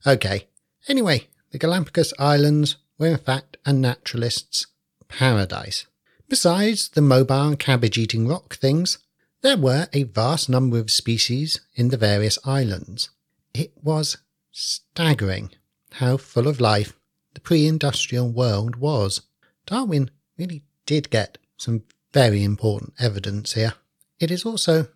Okay. 0.05 0.47
Anyway, 0.87 1.27
the 1.51 1.57
Galapagos 1.57 2.13
Islands 2.19 2.77
were 2.97 3.07
in 3.07 3.17
fact 3.17 3.57
a 3.65 3.73
naturalist's 3.73 4.67
paradise. 5.07 5.85
Besides 6.27 6.89
the 6.89 7.01
mobile 7.01 7.55
cabbage 7.55 7.97
eating 7.97 8.27
rock 8.27 8.55
things, 8.55 8.99
there 9.41 9.57
were 9.57 9.87
a 9.93 10.03
vast 10.03 10.49
number 10.49 10.79
of 10.79 10.89
species 10.89 11.61
in 11.75 11.89
the 11.89 11.97
various 11.97 12.39
islands. 12.45 13.09
It 13.53 13.73
was 13.81 14.17
staggering 14.51 15.51
how 15.93 16.17
full 16.17 16.47
of 16.47 16.59
life 16.59 16.93
the 17.33 17.41
pre 17.41 17.67
industrial 17.67 18.29
world 18.29 18.75
was. 18.77 19.21
Darwin 19.65 20.09
really 20.37 20.63
did 20.85 21.09
get 21.09 21.37
some 21.57 21.83
very 22.13 22.43
important 22.43 22.93
evidence 22.99 23.53
here. 23.53 23.73
It 24.19 24.31
is 24.31 24.45
also 24.45 24.87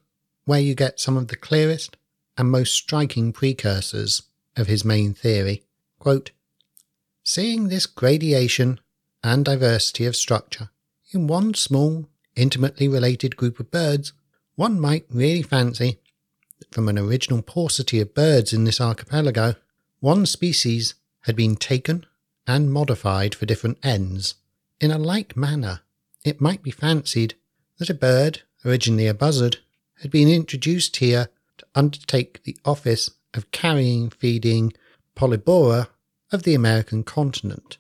where 0.45 0.59
you 0.59 0.73
get 0.73 0.99
some 0.99 1.17
of 1.17 1.27
the 1.27 1.35
clearest 1.35 1.95
and 2.39 2.49
most 2.49 2.73
striking 2.73 3.33
precursors 3.33 4.23
of 4.55 4.67
his 4.67 4.85
main 4.85 5.13
theory. 5.13 5.61
Quote, 5.99 6.31
Seeing 7.21 7.67
this 7.67 7.85
gradation 7.85 8.79
and 9.21 9.43
diversity 9.43 10.05
of 10.05 10.15
structure 10.15 10.69
in 11.11 11.27
one 11.27 11.53
small, 11.53 12.07
intimately 12.37 12.87
related 12.87 13.35
group 13.35 13.59
of 13.59 13.69
birds, 13.69 14.13
one 14.55 14.79
might 14.79 15.05
really 15.09 15.41
fancy 15.41 15.99
that 16.59 16.73
from 16.73 16.87
an 16.87 16.97
original 16.97 17.41
paucity 17.41 17.99
of 17.99 18.15
birds 18.15 18.53
in 18.53 18.63
this 18.63 18.79
archipelago, 18.79 19.55
one 19.99 20.25
species 20.25 20.95
had 21.23 21.35
been 21.35 21.57
taken 21.57 22.05
and 22.47 22.71
modified 22.71 23.35
for 23.35 23.45
different 23.45 23.77
ends. 23.83 24.35
In 24.79 24.91
a 24.91 24.97
like 24.97 25.35
manner, 25.35 25.81
it 26.23 26.39
might 26.39 26.63
be 26.63 26.71
fancied 26.71 27.35
that 27.79 27.89
a 27.89 27.93
bird, 27.93 28.43
originally 28.63 29.07
a 29.07 29.13
buzzard, 29.13 29.57
had 30.01 30.09
been 30.09 30.29
introduced 30.29 30.95
here 30.97 31.27
undertake 31.75 32.43
the 32.43 32.57
office 32.65 33.11
of 33.33 33.51
carrying 33.51 34.09
feeding 34.09 34.73
Polybori 35.15 35.87
of 36.31 36.43
the 36.43 36.55
American 36.55 37.03
continent. 37.03 37.77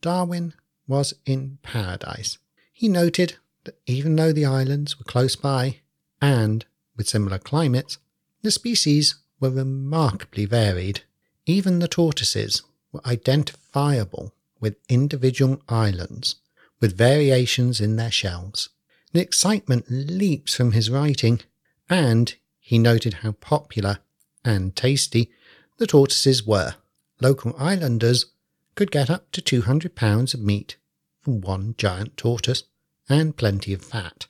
Darwin 0.00 0.54
was 0.86 1.14
in 1.24 1.58
paradise. 1.62 2.38
He 2.72 2.88
noted 2.88 3.36
that 3.64 3.80
even 3.86 4.16
though 4.16 4.32
the 4.32 4.44
islands 4.44 4.98
were 4.98 5.04
close 5.04 5.36
by 5.36 5.80
and 6.20 6.64
with 6.96 7.08
similar 7.08 7.38
climates, 7.38 7.98
the 8.42 8.50
species 8.50 9.16
were 9.40 9.50
remarkably 9.50 10.44
varied. 10.44 11.02
Even 11.46 11.78
the 11.78 11.88
tortoises 11.88 12.62
were 12.92 13.06
identifiable 13.06 14.34
with 14.60 14.76
individual 14.88 15.62
islands, 15.68 16.36
with 16.80 16.96
variations 16.96 17.80
in 17.80 17.96
their 17.96 18.10
shells. 18.10 18.70
The 19.12 19.20
excitement 19.20 19.86
leaps 19.88 20.54
from 20.54 20.72
his 20.72 20.90
writing, 20.90 21.40
and 21.88 22.34
he 22.66 22.78
noted 22.78 23.12
how 23.20 23.32
popular 23.32 23.98
and 24.42 24.74
tasty 24.74 25.30
the 25.76 25.86
tortoises 25.86 26.46
were. 26.46 26.74
Local 27.20 27.54
islanders 27.58 28.32
could 28.74 28.90
get 28.90 29.10
up 29.10 29.30
to 29.32 29.42
200 29.42 29.94
pounds 29.94 30.32
of 30.32 30.40
meat 30.40 30.78
from 31.20 31.42
one 31.42 31.74
giant 31.76 32.16
tortoise 32.16 32.62
and 33.06 33.36
plenty 33.36 33.74
of 33.74 33.84
fat. 33.84 34.24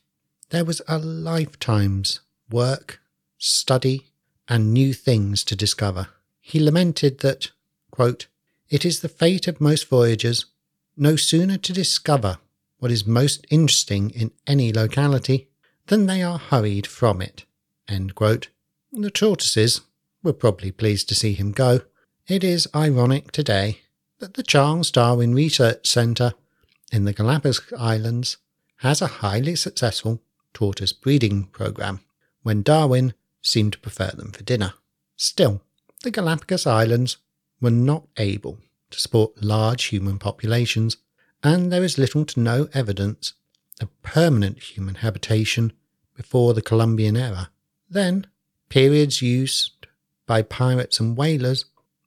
There 0.50 0.64
was 0.64 0.82
a 0.88 0.98
lifetime's 0.98 2.22
work, 2.50 3.00
study, 3.38 4.08
and 4.48 4.74
new 4.74 4.92
things 4.92 5.44
to 5.44 5.54
discover. 5.54 6.08
He 6.40 6.58
lamented 6.58 7.20
that, 7.20 7.52
quote, 7.92 8.26
It 8.68 8.84
is 8.84 8.98
the 8.98 9.08
fate 9.08 9.46
of 9.46 9.60
most 9.60 9.86
voyagers 9.88 10.46
no 10.96 11.14
sooner 11.14 11.56
to 11.58 11.72
discover 11.72 12.38
what 12.80 12.90
is 12.90 13.06
most 13.06 13.46
interesting 13.48 14.10
in 14.10 14.32
any 14.44 14.72
locality 14.72 15.50
than 15.86 16.06
they 16.06 16.20
are 16.20 16.38
hurried 16.38 16.88
from 16.88 17.22
it. 17.22 17.44
The 17.88 19.10
tortoises 19.12 19.82
were 20.22 20.32
probably 20.32 20.72
pleased 20.72 21.08
to 21.08 21.14
see 21.14 21.34
him 21.34 21.52
go. 21.52 21.80
It 22.26 22.42
is 22.42 22.68
ironic 22.74 23.32
today 23.32 23.80
that 24.20 24.34
the 24.34 24.42
Charles 24.42 24.90
Darwin 24.90 25.34
Research 25.34 25.86
Centre 25.86 26.32
in 26.92 27.04
the 27.04 27.12
Galapagos 27.12 27.60
Islands 27.76 28.38
has 28.76 29.02
a 29.02 29.06
highly 29.06 29.56
successful 29.56 30.22
tortoise 30.52 30.92
breeding 30.92 31.44
program 31.46 32.00
when 32.42 32.62
Darwin 32.62 33.14
seemed 33.42 33.72
to 33.74 33.78
prefer 33.78 34.12
them 34.12 34.32
for 34.32 34.42
dinner. 34.44 34.74
Still, 35.16 35.60
the 36.02 36.10
Galapagos 36.10 36.66
Islands 36.66 37.18
were 37.60 37.70
not 37.70 38.06
able 38.16 38.58
to 38.90 39.00
support 39.00 39.42
large 39.42 39.84
human 39.84 40.18
populations, 40.18 40.96
and 41.42 41.72
there 41.72 41.84
is 41.84 41.98
little 41.98 42.24
to 42.26 42.40
no 42.40 42.68
evidence 42.72 43.34
of 43.80 44.02
permanent 44.02 44.62
human 44.62 44.96
habitation 44.96 45.72
before 46.14 46.54
the 46.54 46.62
Columbian 46.62 47.16
era. 47.16 47.50
Then, 47.94 48.26
periods 48.70 49.22
used 49.22 49.86
by 50.26 50.42
pirates 50.42 50.98
and 50.98 51.16
whalers 51.16 51.66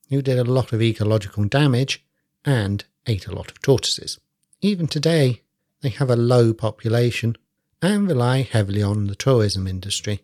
who 0.09 0.21
did 0.21 0.38
a 0.38 0.43
lot 0.43 0.73
of 0.73 0.81
ecological 0.81 1.45
damage 1.45 2.03
and 2.43 2.83
ate 3.07 3.25
a 3.25 3.33
lot 3.33 3.49
of 3.49 3.61
tortoises. 3.61 4.19
Even 4.59 4.88
today, 4.88 5.43
they 5.81 5.88
have 5.88 6.09
a 6.09 6.17
low 6.17 6.53
population 6.53 7.38
and 7.81 8.05
rely 8.05 8.41
heavily 8.41 8.83
on 8.83 9.07
the 9.07 9.15
tourism 9.15 9.65
industry. 9.65 10.19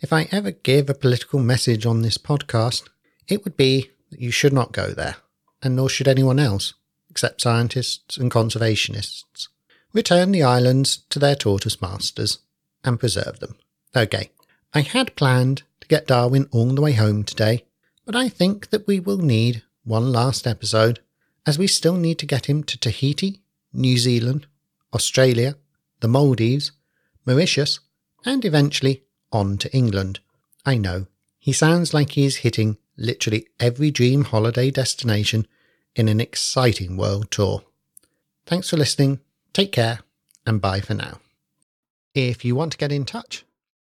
If 0.00 0.12
I 0.12 0.28
ever 0.30 0.52
give 0.52 0.88
a 0.88 0.94
political 0.94 1.40
message 1.40 1.84
on 1.84 2.02
this 2.02 2.16
podcast, 2.16 2.88
it 3.26 3.42
would 3.42 3.56
be 3.56 3.90
that 4.10 4.20
you 4.20 4.30
should 4.30 4.52
not 4.52 4.70
go 4.70 4.92
there, 4.92 5.16
and 5.60 5.74
nor 5.74 5.88
should 5.88 6.06
anyone 6.06 6.38
else, 6.38 6.74
except 7.10 7.40
scientists 7.40 8.16
and 8.16 8.30
conservationists. 8.30 9.48
Return 9.92 10.30
the 10.30 10.44
islands 10.44 10.98
to 11.10 11.18
their 11.18 11.34
tortoise 11.34 11.82
masters 11.82 12.38
and 12.84 13.00
preserve 13.00 13.40
them. 13.40 13.56
Okay, 13.96 14.30
I 14.74 14.80
had 14.80 15.16
planned 15.16 15.64
to 15.80 15.88
get 15.88 16.06
Darwin 16.06 16.48
all 16.50 16.74
the 16.74 16.80
way 16.80 16.92
home 16.92 17.24
today, 17.24 17.66
but 18.06 18.16
I 18.16 18.30
think 18.30 18.70
that 18.70 18.86
we 18.86 19.00
will 19.00 19.18
need 19.18 19.62
one 19.84 20.10
last 20.12 20.46
episode, 20.46 21.00
as 21.44 21.58
we 21.58 21.66
still 21.66 21.96
need 21.96 22.18
to 22.20 22.26
get 22.26 22.46
him 22.46 22.62
to 22.64 22.78
Tahiti, 22.78 23.42
New 23.72 23.98
Zealand, 23.98 24.46
Australia, 24.94 25.56
the 26.00 26.08
Maldives, 26.08 26.72
Mauritius, 27.26 27.80
and 28.24 28.44
eventually 28.44 29.02
on 29.30 29.58
to 29.58 29.74
England. 29.76 30.20
I 30.64 30.78
know, 30.78 31.06
he 31.38 31.52
sounds 31.52 31.92
like 31.92 32.12
he's 32.12 32.36
hitting 32.36 32.78
literally 32.96 33.48
every 33.60 33.90
dream 33.90 34.24
holiday 34.24 34.70
destination 34.70 35.46
in 35.94 36.08
an 36.08 36.20
exciting 36.20 36.96
world 36.96 37.30
tour. 37.30 37.62
Thanks 38.46 38.70
for 38.70 38.76
listening, 38.78 39.20
take 39.52 39.72
care, 39.72 40.00
and 40.46 40.60
bye 40.60 40.80
for 40.80 40.94
now. 40.94 41.18
If 42.14 42.44
you 42.44 42.54
want 42.54 42.72
to 42.72 42.78
get 42.78 42.92
in 42.92 43.04
touch, 43.04 43.44